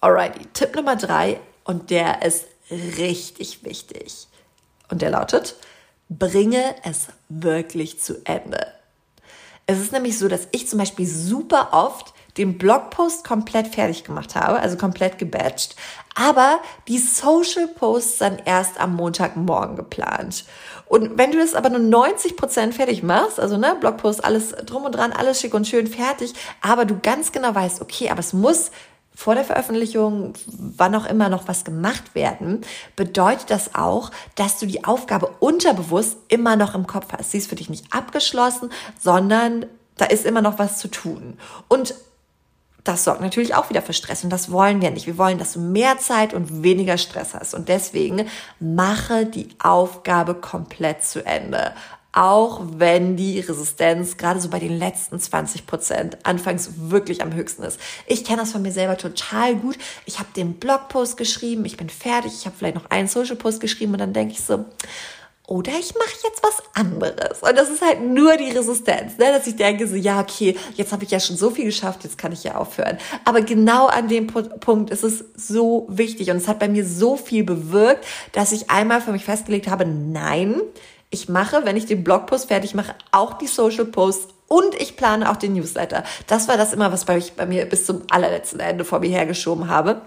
Alrighty, 0.00 0.46
Tipp 0.54 0.74
Nummer 0.74 0.96
drei 0.96 1.38
und 1.64 1.90
der 1.90 2.22
ist 2.22 2.46
richtig 2.70 3.62
wichtig. 3.64 4.26
Und 4.92 5.00
der 5.00 5.10
lautet, 5.10 5.56
bringe 6.18 6.74
es 6.84 7.08
wirklich 7.28 8.00
zu 8.00 8.24
Ende. 8.24 8.66
Es 9.66 9.80
ist 9.80 9.92
nämlich 9.92 10.18
so, 10.18 10.28
dass 10.28 10.48
ich 10.50 10.68
zum 10.68 10.78
Beispiel 10.78 11.06
super 11.06 11.68
oft 11.72 12.12
den 12.36 12.56
Blogpost 12.56 13.24
komplett 13.24 13.68
fertig 13.68 14.04
gemacht 14.04 14.34
habe, 14.34 14.58
also 14.58 14.76
komplett 14.76 15.18
gebatcht, 15.18 15.76
aber 16.14 16.60
die 16.88 16.98
Social 16.98 17.68
Posts 17.68 18.18
dann 18.18 18.38
erst 18.44 18.80
am 18.80 18.96
Montagmorgen 18.96 19.76
geplant. 19.76 20.44
Und 20.86 21.16
wenn 21.18 21.32
du 21.32 21.38
das 21.38 21.54
aber 21.54 21.68
nur 21.68 21.78
90 21.78 22.36
Prozent 22.36 22.74
fertig 22.74 23.02
machst, 23.02 23.38
also 23.38 23.56
ne, 23.56 23.76
Blogpost, 23.78 24.24
alles 24.24 24.50
drum 24.50 24.84
und 24.84 24.92
dran, 24.92 25.12
alles 25.12 25.40
schick 25.40 25.54
und 25.54 25.66
schön 25.66 25.86
fertig, 25.86 26.32
aber 26.60 26.84
du 26.84 26.98
ganz 27.00 27.32
genau 27.32 27.54
weißt, 27.54 27.80
okay, 27.82 28.10
aber 28.10 28.20
es 28.20 28.32
muss 28.32 28.70
vor 29.14 29.34
der 29.34 29.44
Veröffentlichung, 29.44 30.32
wann 30.46 30.94
auch 30.94 31.06
immer 31.06 31.28
noch 31.28 31.46
was 31.48 31.64
gemacht 31.64 32.14
werden, 32.14 32.62
bedeutet 32.96 33.50
das 33.50 33.74
auch, 33.74 34.10
dass 34.34 34.58
du 34.58 34.66
die 34.66 34.84
Aufgabe 34.84 35.28
unterbewusst 35.38 36.16
immer 36.28 36.56
noch 36.56 36.74
im 36.74 36.86
Kopf 36.86 37.06
hast. 37.12 37.30
Sie 37.30 37.38
ist 37.38 37.48
für 37.48 37.56
dich 37.56 37.70
nicht 37.70 37.92
abgeschlossen, 37.92 38.70
sondern 38.98 39.66
da 39.96 40.06
ist 40.06 40.24
immer 40.24 40.42
noch 40.42 40.58
was 40.58 40.78
zu 40.78 40.88
tun. 40.88 41.38
Und 41.68 41.94
das 42.84 43.04
sorgt 43.04 43.20
natürlich 43.20 43.54
auch 43.54 43.70
wieder 43.70 43.82
für 43.82 43.92
Stress 43.92 44.24
und 44.24 44.30
das 44.30 44.50
wollen 44.50 44.82
wir 44.82 44.90
nicht. 44.90 45.06
Wir 45.06 45.18
wollen, 45.18 45.38
dass 45.38 45.52
du 45.52 45.60
mehr 45.60 45.98
Zeit 45.98 46.34
und 46.34 46.62
weniger 46.62 46.98
Stress 46.98 47.34
hast. 47.34 47.54
Und 47.54 47.68
deswegen 47.68 48.26
mache 48.58 49.26
die 49.26 49.50
Aufgabe 49.62 50.34
komplett 50.34 51.04
zu 51.04 51.24
Ende 51.24 51.72
auch 52.12 52.60
wenn 52.76 53.16
die 53.16 53.40
Resistenz 53.40 54.18
gerade 54.18 54.40
so 54.40 54.50
bei 54.50 54.58
den 54.58 54.78
letzten 54.78 55.18
20 55.18 55.66
Prozent 55.66 56.18
anfangs 56.24 56.70
wirklich 56.76 57.22
am 57.22 57.32
höchsten 57.34 57.62
ist. 57.62 57.80
Ich 58.06 58.24
kenne 58.24 58.42
das 58.42 58.52
von 58.52 58.60
mir 58.60 58.72
selber 58.72 58.98
total 58.98 59.56
gut. 59.56 59.78
Ich 60.04 60.18
habe 60.18 60.28
den 60.36 60.54
Blogpost 60.54 61.16
geschrieben, 61.16 61.64
ich 61.64 61.78
bin 61.78 61.88
fertig, 61.88 62.32
ich 62.34 62.44
habe 62.44 62.54
vielleicht 62.58 62.76
noch 62.76 62.90
einen 62.90 63.08
Social 63.08 63.36
Post 63.36 63.60
geschrieben 63.60 63.92
und 63.92 63.98
dann 63.98 64.12
denke 64.12 64.34
ich 64.34 64.42
so, 64.42 64.66
oder 65.48 65.72
ich 65.72 65.94
mache 65.94 66.14
jetzt 66.22 66.42
was 66.42 66.62
anderes. 66.74 67.42
Und 67.42 67.56
das 67.56 67.68
ist 67.68 67.82
halt 67.82 68.00
nur 68.00 68.36
die 68.36 68.50
Resistenz, 68.50 69.18
ne? 69.18 69.32
dass 69.32 69.46
ich 69.46 69.56
denke 69.56 69.86
so, 69.88 69.96
ja, 69.96 70.20
okay, 70.20 70.56
jetzt 70.76 70.92
habe 70.92 71.04
ich 71.04 71.10
ja 71.10 71.18
schon 71.18 71.36
so 71.36 71.50
viel 71.50 71.64
geschafft, 71.64 72.04
jetzt 72.04 72.16
kann 72.16 72.32
ich 72.32 72.44
ja 72.44 72.56
aufhören. 72.56 72.98
Aber 73.24 73.42
genau 73.42 73.86
an 73.86 74.08
dem 74.08 74.28
Punkt 74.28 74.90
ist 74.90 75.02
es 75.02 75.24
so 75.34 75.86
wichtig 75.90 76.30
und 76.30 76.36
es 76.36 76.46
hat 76.46 76.58
bei 76.58 76.68
mir 76.68 76.86
so 76.86 77.16
viel 77.16 77.42
bewirkt, 77.42 78.06
dass 78.32 78.52
ich 78.52 78.70
einmal 78.70 79.00
für 79.00 79.12
mich 79.12 79.24
festgelegt 79.24 79.68
habe, 79.68 79.84
nein, 79.84 80.60
ich 81.12 81.28
mache, 81.28 81.64
wenn 81.64 81.76
ich 81.76 81.86
den 81.86 82.02
Blogpost 82.02 82.48
fertig 82.48 82.74
mache, 82.74 82.94
auch 83.12 83.34
die 83.34 83.46
Social 83.46 83.84
Posts 83.84 84.28
und 84.48 84.74
ich 84.80 84.96
plane 84.96 85.30
auch 85.30 85.36
den 85.36 85.52
Newsletter. 85.52 86.04
Das 86.26 86.48
war 86.48 86.56
das 86.56 86.72
immer, 86.72 86.90
was 86.90 87.06
ich 87.08 87.34
bei 87.34 87.46
mir 87.46 87.66
bis 87.66 87.86
zum 87.86 88.02
allerletzten 88.10 88.60
Ende 88.60 88.84
vor 88.84 89.00
mir 89.00 89.10
hergeschoben 89.10 89.68
habe. 89.68 90.02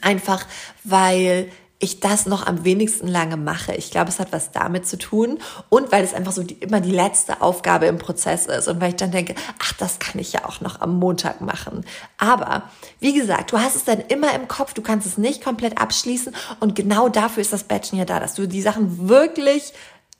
Einfach, 0.00 0.46
weil 0.84 1.50
ich 1.82 1.98
das 1.98 2.26
noch 2.26 2.46
am 2.46 2.64
wenigsten 2.64 3.08
lange 3.08 3.36
mache. 3.36 3.74
Ich 3.74 3.90
glaube, 3.90 4.08
es 4.08 4.20
hat 4.20 4.30
was 4.30 4.52
damit 4.52 4.86
zu 4.86 4.96
tun 4.96 5.38
und 5.68 5.90
weil 5.90 6.04
es 6.04 6.14
einfach 6.14 6.30
so 6.30 6.44
die, 6.44 6.54
immer 6.54 6.80
die 6.80 6.92
letzte 6.92 7.42
Aufgabe 7.42 7.86
im 7.86 7.98
Prozess 7.98 8.46
ist 8.46 8.68
und 8.68 8.80
weil 8.80 8.90
ich 8.90 8.96
dann 8.96 9.10
denke, 9.10 9.34
ach, 9.58 9.72
das 9.72 9.98
kann 9.98 10.20
ich 10.20 10.32
ja 10.32 10.44
auch 10.44 10.60
noch 10.60 10.80
am 10.80 10.98
Montag 11.00 11.40
machen. 11.40 11.84
Aber 12.18 12.70
wie 13.00 13.12
gesagt, 13.12 13.50
du 13.50 13.58
hast 13.58 13.74
es 13.74 13.84
dann 13.84 13.98
immer 13.98 14.32
im 14.32 14.46
Kopf, 14.46 14.74
du 14.74 14.82
kannst 14.82 15.08
es 15.08 15.18
nicht 15.18 15.42
komplett 15.42 15.78
abschließen 15.78 16.32
und 16.60 16.76
genau 16.76 17.08
dafür 17.08 17.40
ist 17.40 17.52
das 17.52 17.64
Batchen 17.64 17.98
ja 17.98 18.04
da, 18.04 18.20
dass 18.20 18.34
du 18.34 18.46
die 18.46 18.62
Sachen 18.62 19.08
wirklich 19.08 19.72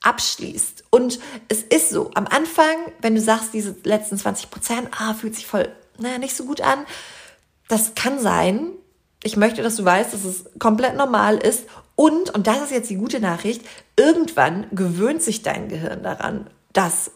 abschließt. 0.02 0.84
Und 0.90 1.18
es 1.48 1.62
ist 1.62 1.90
so, 1.90 2.10
am 2.14 2.26
Anfang, 2.26 2.76
wenn 3.00 3.14
du 3.14 3.20
sagst, 3.20 3.54
diese 3.54 3.74
letzten 3.84 4.18
20 4.18 4.50
Prozent, 4.50 4.88
ah, 4.98 5.14
fühlt 5.14 5.34
sich 5.34 5.46
voll, 5.46 5.68
naja, 5.98 6.18
nicht 6.18 6.36
so 6.36 6.44
gut 6.44 6.60
an, 6.60 6.84
das 7.68 7.94
kann 7.94 8.18
sein. 8.18 8.72
Ich 9.22 9.36
möchte, 9.36 9.62
dass 9.62 9.76
du 9.76 9.84
weißt, 9.84 10.12
dass 10.12 10.24
es 10.24 10.44
komplett 10.58 10.96
normal 10.96 11.36
ist. 11.36 11.66
Und, 11.94 12.30
und 12.30 12.46
das 12.46 12.62
ist 12.62 12.70
jetzt 12.72 12.90
die 12.90 12.96
gute 12.96 13.20
Nachricht, 13.20 13.62
irgendwann 13.96 14.66
gewöhnt 14.72 15.22
sich 15.22 15.42
dein 15.42 15.68
Gehirn 15.68 16.02
daran, 16.02 16.50
dass 16.72 17.12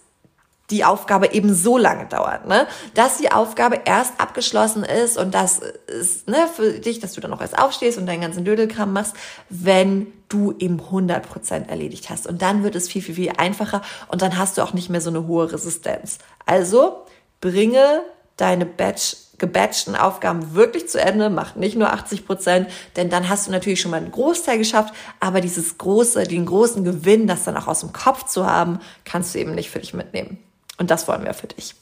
die 0.71 0.85
Aufgabe 0.85 1.33
eben 1.33 1.55
so 1.55 1.79
lange 1.79 2.07
dauert, 2.07 2.47
ne? 2.47 2.67
Dass 2.95 3.19
die 3.19 3.31
Aufgabe 3.31 3.81
erst 3.85 4.21
abgeschlossen 4.21 4.85
ist 4.85 5.17
und 5.17 5.35
das 5.35 5.61
ist, 5.87 6.29
ne, 6.29 6.49
für 6.55 6.73
dich, 6.73 6.99
dass 6.99 7.13
du 7.13 7.21
dann 7.21 7.33
auch 7.33 7.41
erst 7.41 7.59
aufstehst 7.59 7.99
und 7.99 8.07
deinen 8.07 8.21
ganzen 8.21 8.45
Dödelkram 8.45 8.93
machst, 8.93 9.15
wenn 9.49 10.09
du 10.29 10.55
eben 10.59 10.81
100% 10.81 11.69
erledigt 11.69 12.11
hast. 12.11 12.27
Und 12.27 12.43
dann 12.43 12.65
wird 12.65 12.75
es 12.75 12.89
viel, 12.89 13.03
viel, 13.03 13.15
viel 13.15 13.33
einfacher 13.37 13.83
und 14.09 14.23
dann 14.23 14.37
hast 14.37 14.59
du 14.59 14.63
auch 14.63 14.73
nicht 14.73 14.91
mehr 14.91 15.01
so 15.01 15.11
eine 15.11 15.27
hohe 15.27 15.53
Resistenz. 15.53 16.19
Also 16.47 17.05
bringe 17.41 18.03
deine 18.37 18.67
Batch 18.67 19.17
gebatchten 19.39 19.97
Aufgaben 19.97 20.55
wirklich 20.55 20.89
zu 20.89 20.99
Ende, 20.99 21.29
mach 21.29 21.57
nicht 21.57 21.77
nur 21.77 21.93
80% 21.93 22.67
denn 22.97 23.11
dann 23.11 23.29
hast 23.29 23.47
du 23.47 23.51
natürlich 23.51 23.81
schon 23.81 23.91
mal 23.91 23.99
einen 23.99 24.11
Großteil 24.11 24.57
geschafft, 24.57 24.95
aber 25.21 25.43
dieses 25.43 25.77
große, 25.77 26.25
den 26.25 26.47
großen 26.47 26.85
Gewinn, 26.85 27.27
das 27.27 27.45
dann 27.45 27.57
auch 27.57 27.67
aus 27.67 27.81
dem 27.81 27.93
Kopf 27.93 28.25
zu 28.25 28.47
haben, 28.47 28.79
kannst 29.05 29.35
du 29.35 29.39
eben 29.39 29.55
nicht 29.55 29.71
für 29.71 29.79
dich 29.79 29.93
mitnehmen. 29.93 30.39
Und 30.79 30.91
das 30.91 31.09
wollen 31.09 31.25
wir 31.25 31.35
für 31.35 31.47
dich. 31.47 31.75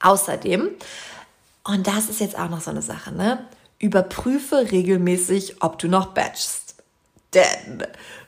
Außerdem, 0.00 0.70
und 1.64 1.86
das 1.86 2.08
ist 2.08 2.20
jetzt 2.20 2.38
auch 2.38 2.50
noch 2.50 2.60
so 2.60 2.70
eine 2.70 2.82
Sache, 2.82 3.12
ne? 3.12 3.46
Überprüfe 3.78 4.70
regelmäßig, 4.70 5.62
ob 5.62 5.78
du 5.78 5.88
noch 5.88 6.08
batchst. 6.08 6.76
Denn 7.32 7.84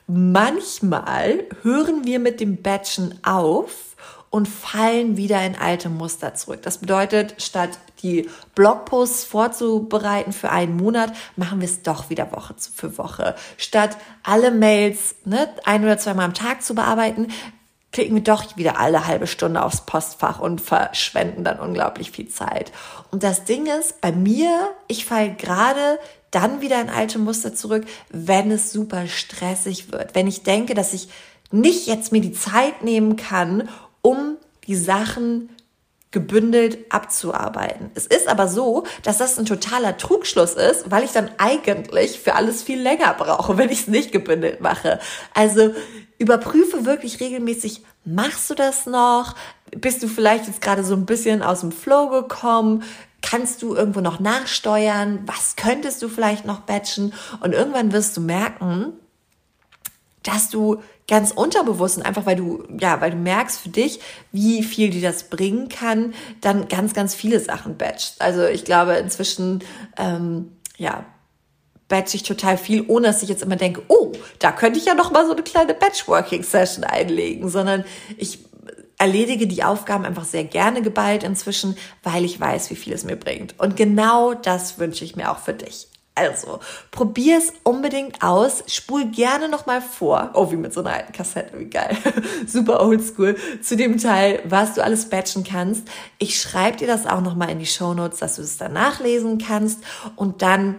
manchmal 0.07 1.45
hören 1.63 2.05
wir 2.05 2.19
mit 2.19 2.41
dem 2.41 2.63
Batchen 2.63 3.19
auf 3.25 3.97
und 4.31 4.49
fallen 4.49 5.17
wieder 5.17 5.45
in 5.47 5.57
alte 5.57 5.89
Muster 5.89 6.35
zurück. 6.35 6.61
Das 6.63 6.79
bedeutet, 6.79 7.41
statt 7.43 7.79
die 8.03 8.29
Blogposts 8.55 9.25
vorzubereiten 9.25 10.33
für 10.33 10.51
einen 10.51 10.77
Monat, 10.77 11.13
machen 11.37 11.61
wir 11.61 11.67
es 11.67 11.83
doch 11.83 12.11
wieder 12.11 12.33
Woche 12.33 12.55
für 12.75 12.99
Woche. 12.99 13.35
Statt 13.57 13.97
alle 14.23 14.51
Mails 14.51 15.15
ne, 15.25 15.49
ein 15.65 15.85
oder 15.85 15.97
zweimal 15.97 16.27
am 16.27 16.35
Tag 16.35 16.63
zu 16.63 16.75
bearbeiten, 16.75 17.29
klicken 17.97 18.15
wir 18.15 18.23
doch 18.23 18.59
wieder 18.59 18.79
alle 18.79 19.07
halbe 19.07 19.27
Stunde 19.27 19.65
aufs 19.65 19.87
Postfach 19.87 20.39
und 20.39 20.61
verschwenden 20.61 21.45
dann 21.45 21.59
unglaublich 21.59 22.11
viel 22.11 22.29
Zeit. 22.29 22.71
Und 23.11 23.23
das 23.23 23.45
Ding 23.45 23.65
ist, 23.65 24.03
bei 24.03 24.13
mir, 24.13 24.69
ich 24.87 25.07
falle 25.07 25.33
gerade 25.33 25.99
dann 26.31 26.61
wieder 26.61 26.79
in 26.79 26.91
alte 26.91 27.19
Muster 27.19 27.55
zurück, 27.55 27.87
wenn 28.11 28.51
es 28.51 28.71
super 28.71 29.07
stressig 29.07 29.93
wird. 29.93 30.15
Wenn 30.15 30.27
ich 30.27 30.43
denke, 30.43 30.75
dass 30.75 30.93
ich 30.93 31.09
nicht 31.51 31.87
jetzt 31.87 32.13
mir 32.13 32.21
die 32.21 32.35
Zeit 32.35 32.83
nehmen 32.85 33.17
kann, 33.17 33.71
um 34.03 34.37
die 34.67 34.77
Sachen 34.77 35.49
gebündelt 36.13 36.79
abzuarbeiten. 36.91 37.91
Es 37.95 38.07
ist 38.07 38.29
aber 38.29 38.49
so, 38.49 38.85
dass 39.03 39.19
das 39.19 39.39
ein 39.39 39.45
totaler 39.45 39.97
Trugschluss 39.97 40.55
ist, 40.55 40.91
weil 40.91 41.05
ich 41.05 41.13
dann 41.13 41.31
eigentlich 41.39 42.21
für 42.21 42.35
alles 42.35 42.63
viel 42.63 42.81
länger 42.81 43.13
brauche, 43.15 43.59
wenn 43.59 43.71
ich 43.71 43.81
es 43.81 43.89
nicht 43.89 44.13
gebündelt 44.13 44.61
mache. 44.61 44.99
Also 45.35 45.75
überprüfe 46.19 46.87
wirklich 46.87 47.21
regelmäßig, 47.21 47.83
machst 48.05 48.49
du 48.49 48.55
das 48.55 48.87
noch? 48.87 49.35
Bist 49.73 50.03
du 50.03 50.09
vielleicht 50.09 50.47
jetzt 50.47 50.63
gerade 50.63 50.85
so 50.85 50.95
ein 50.95 51.07
bisschen 51.07 51.43
aus 51.43 51.61
dem 51.61 51.73
Flow 51.73 52.09
gekommen? 52.09 52.85
Kannst 53.21 53.61
du 53.63 53.75
irgendwo 53.75 54.01
noch 54.01 54.21
nachsteuern? 54.21 55.21
Was 55.27 55.57
könntest 55.57 56.01
du 56.03 56.09
vielleicht 56.09 56.45
noch 56.45 56.61
batchen? 56.61 57.13
Und 57.41 57.53
irgendwann 57.53 57.93
wirst 57.93 58.17
du 58.17 58.21
merken, 58.21 58.93
dass 60.23 60.49
du 60.49 60.81
ganz 61.09 61.31
unterbewusst 61.31 61.97
und 61.97 62.03
einfach 62.05 62.27
weil 62.27 62.37
du 62.37 62.65
ja 62.81 63.01
weil 63.01 63.13
du 63.13 63.17
merkst 63.17 63.61
für 63.61 63.69
dich 63.69 64.01
wie 64.33 64.63
viel 64.63 64.91
dir 64.91 65.03
das 65.03 65.25
bringen 65.25 65.69
kann 65.69 66.15
dann 66.41 66.69
ganz 66.69 66.95
ganz 66.95 67.15
viele 67.15 67.41
Sachen 67.41 67.77
batchst 67.77 68.21
also 68.21 68.45
ich 68.45 68.65
glaube 68.65 68.95
inzwischen 68.95 69.63
ähm, 69.97 70.53
ja 70.77 71.05
batch 71.89 72.15
ich 72.15 72.23
total 72.23 72.59
viel, 72.59 72.85
ohne 72.89 73.07
dass 73.07 73.23
ich 73.23 73.29
jetzt 73.29 73.43
immer 73.43 73.57
denke, 73.57 73.83
oh, 73.89 74.13
da 74.39 74.53
könnte 74.53 74.79
ich 74.79 74.87
ja 74.87 74.95
noch 74.95 75.13
mal 75.13 75.25
so 75.27 75.33
eine 75.33 75.43
kleine 75.43 75.75
Batchworking-Session 75.75 76.85
einlegen, 76.85 77.49
sondern 77.49 77.85
ich 78.17 78.41
erledige 78.99 79.47
die 79.47 79.63
Aufgaben 79.63 80.05
einfach 80.05 80.25
sehr 80.25 80.45
gerne 80.45 80.83
geballt 80.83 81.23
inzwischen, 81.23 81.77
weil 82.03 82.25
ich 82.25 82.41
weiß, 82.41 82.71
wie 82.71 82.77
viel 82.77 82.93
es 82.93 83.05
mir 83.05 83.17
bringt. 83.17 83.59
Und 83.59 83.77
genau 83.77 84.35
das 84.35 84.79
wünsche 84.79 85.05
ich 85.05 85.17
mir 85.17 85.31
auch 85.31 85.39
für 85.39 85.53
dich. 85.53 85.89
Also, 86.17 86.61
probier 86.91 87.37
es 87.37 87.53
unbedingt 87.63 88.23
aus. 88.23 88.65
Spul 88.69 89.05
gerne 89.11 89.51
nochmal 89.51 89.83
vor. 89.83 90.31
Oh, 90.33 90.51
wie 90.51 90.57
mit 90.57 90.73
so 90.73 90.81
einer 90.81 90.95
alten 90.95 91.13
Kassette, 91.13 91.59
wie 91.59 91.67
geil. 91.67 91.95
Super 92.47 92.83
oldschool. 92.83 93.37
Zu 93.61 93.77
dem 93.77 93.99
Teil, 93.99 94.41
was 94.45 94.75
du 94.75 94.83
alles 94.83 95.11
batchen 95.11 95.45
kannst. 95.45 95.87
Ich 96.17 96.41
schreibe 96.41 96.79
dir 96.79 96.87
das 96.87 97.07
auch 97.07 97.21
nochmal 97.21 97.51
in 97.51 97.59
die 97.59 97.67
Show 97.67 97.93
Notes, 97.93 98.19
dass 98.19 98.37
du 98.37 98.43
es 98.43 98.57
dann 98.57 98.73
nachlesen 98.73 99.37
kannst. 99.37 99.81
Und 100.17 100.41
dann 100.41 100.77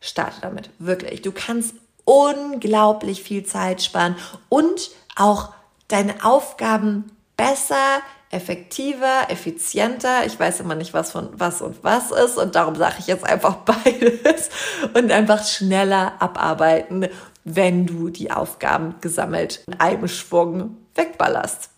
starte 0.00 0.40
damit. 0.40 0.70
Wirklich. 0.78 1.20
Du 1.20 1.32
kannst 1.32 1.74
unglaublich 2.04 3.24
viel 3.24 3.44
Zeit 3.44 3.82
sparen 3.82 4.14
und 4.48 4.92
auch 5.16 5.52
deine 5.88 6.24
Aufgaben 6.24 7.10
besser, 7.36 8.00
effektiver, 8.36 9.28
effizienter. 9.28 10.26
Ich 10.26 10.38
weiß 10.38 10.60
immer 10.60 10.74
nicht, 10.74 10.92
was 10.92 11.10
von 11.10 11.30
was 11.32 11.62
und 11.62 11.82
was 11.82 12.10
ist 12.10 12.36
und 12.36 12.54
darum 12.54 12.76
sage 12.76 12.96
ich 12.98 13.06
jetzt 13.06 13.24
einfach 13.24 13.56
beides 13.64 14.50
und 14.94 15.10
einfach 15.10 15.44
schneller 15.44 16.12
abarbeiten, 16.20 17.08
wenn 17.44 17.86
du 17.86 18.10
die 18.10 18.30
Aufgaben 18.30 18.96
gesammelt 19.00 19.62
in 19.66 19.80
einem 19.80 20.06
Schwung 20.06 20.76
wegballerst. 20.94 21.70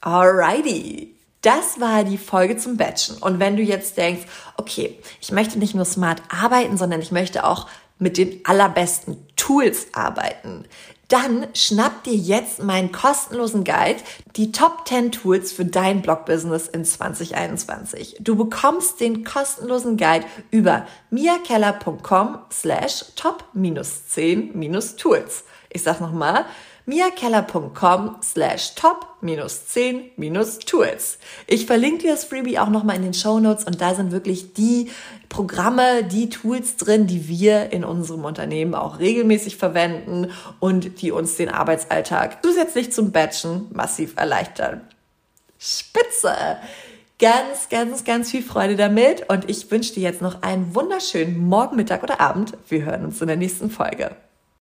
Alrighty. 0.00 1.14
Das 1.42 1.80
war 1.80 2.04
die 2.04 2.18
Folge 2.18 2.56
zum 2.56 2.76
Batchen. 2.76 3.16
Und 3.18 3.38
wenn 3.38 3.56
du 3.56 3.62
jetzt 3.62 3.96
denkst, 3.96 4.26
okay, 4.56 4.98
ich 5.20 5.32
möchte 5.32 5.58
nicht 5.58 5.74
nur 5.74 5.86
smart 5.86 6.22
arbeiten, 6.28 6.76
sondern 6.76 7.00
ich 7.00 7.12
möchte 7.12 7.44
auch 7.44 7.66
mit 7.98 8.18
den 8.18 8.40
allerbesten 8.44 9.26
Tools 9.36 9.88
arbeiten, 9.92 10.64
dann 11.10 11.48
schnapp 11.54 12.04
dir 12.04 12.14
jetzt 12.14 12.62
meinen 12.62 12.92
kostenlosen 12.92 13.64
Guide, 13.64 14.00
die 14.36 14.52
Top 14.52 14.86
10 14.86 15.12
Tools 15.12 15.52
für 15.52 15.66
dein 15.66 16.00
Blog-Business 16.02 16.68
in 16.68 16.84
2021. 16.84 18.18
Du 18.20 18.36
bekommst 18.36 19.00
den 19.00 19.24
kostenlosen 19.24 19.96
Guide 19.96 20.26
über 20.50 20.86
miakeller.com 21.10 22.40
slash 22.52 23.06
top-10-tools. 23.16 25.44
Ich 25.72 25.82
sag 25.82 26.00
nochmal, 26.00 26.44
miakeller.com 26.90 28.16
slash 28.20 28.74
top 28.74 29.06
minus 29.20 29.66
10 29.66 30.10
minus 30.16 30.58
Tools. 30.58 31.18
Ich 31.46 31.66
verlinke 31.66 32.02
dir 32.02 32.10
das 32.10 32.24
Freebie 32.24 32.58
auch 32.58 32.68
nochmal 32.68 32.96
in 32.96 33.02
den 33.02 33.14
Show 33.14 33.38
Notes 33.38 33.64
und 33.64 33.80
da 33.80 33.94
sind 33.94 34.10
wirklich 34.10 34.54
die 34.54 34.90
Programme, 35.28 36.02
die 36.02 36.28
Tools 36.28 36.76
drin, 36.76 37.06
die 37.06 37.28
wir 37.28 37.72
in 37.72 37.84
unserem 37.84 38.24
Unternehmen 38.24 38.74
auch 38.74 38.98
regelmäßig 38.98 39.56
verwenden 39.56 40.32
und 40.58 41.00
die 41.00 41.12
uns 41.12 41.36
den 41.36 41.48
Arbeitsalltag 41.48 42.42
zusätzlich 42.42 42.92
zum 42.92 43.12
Batchen 43.12 43.68
massiv 43.72 44.16
erleichtern. 44.16 44.80
Spitze! 45.58 46.34
Ganz, 47.20 47.68
ganz, 47.68 48.04
ganz 48.04 48.30
viel 48.30 48.42
Freude 48.42 48.76
damit 48.76 49.28
und 49.28 49.48
ich 49.48 49.70
wünsche 49.70 49.92
dir 49.92 50.02
jetzt 50.02 50.22
noch 50.22 50.42
einen 50.42 50.74
wunderschönen 50.74 51.38
Morgen, 51.38 51.76
Mittag 51.76 52.02
oder 52.02 52.18
Abend. 52.18 52.54
Wir 52.68 52.84
hören 52.86 53.04
uns 53.04 53.20
in 53.20 53.28
der 53.28 53.36
nächsten 53.36 53.70
Folge. 53.70 54.16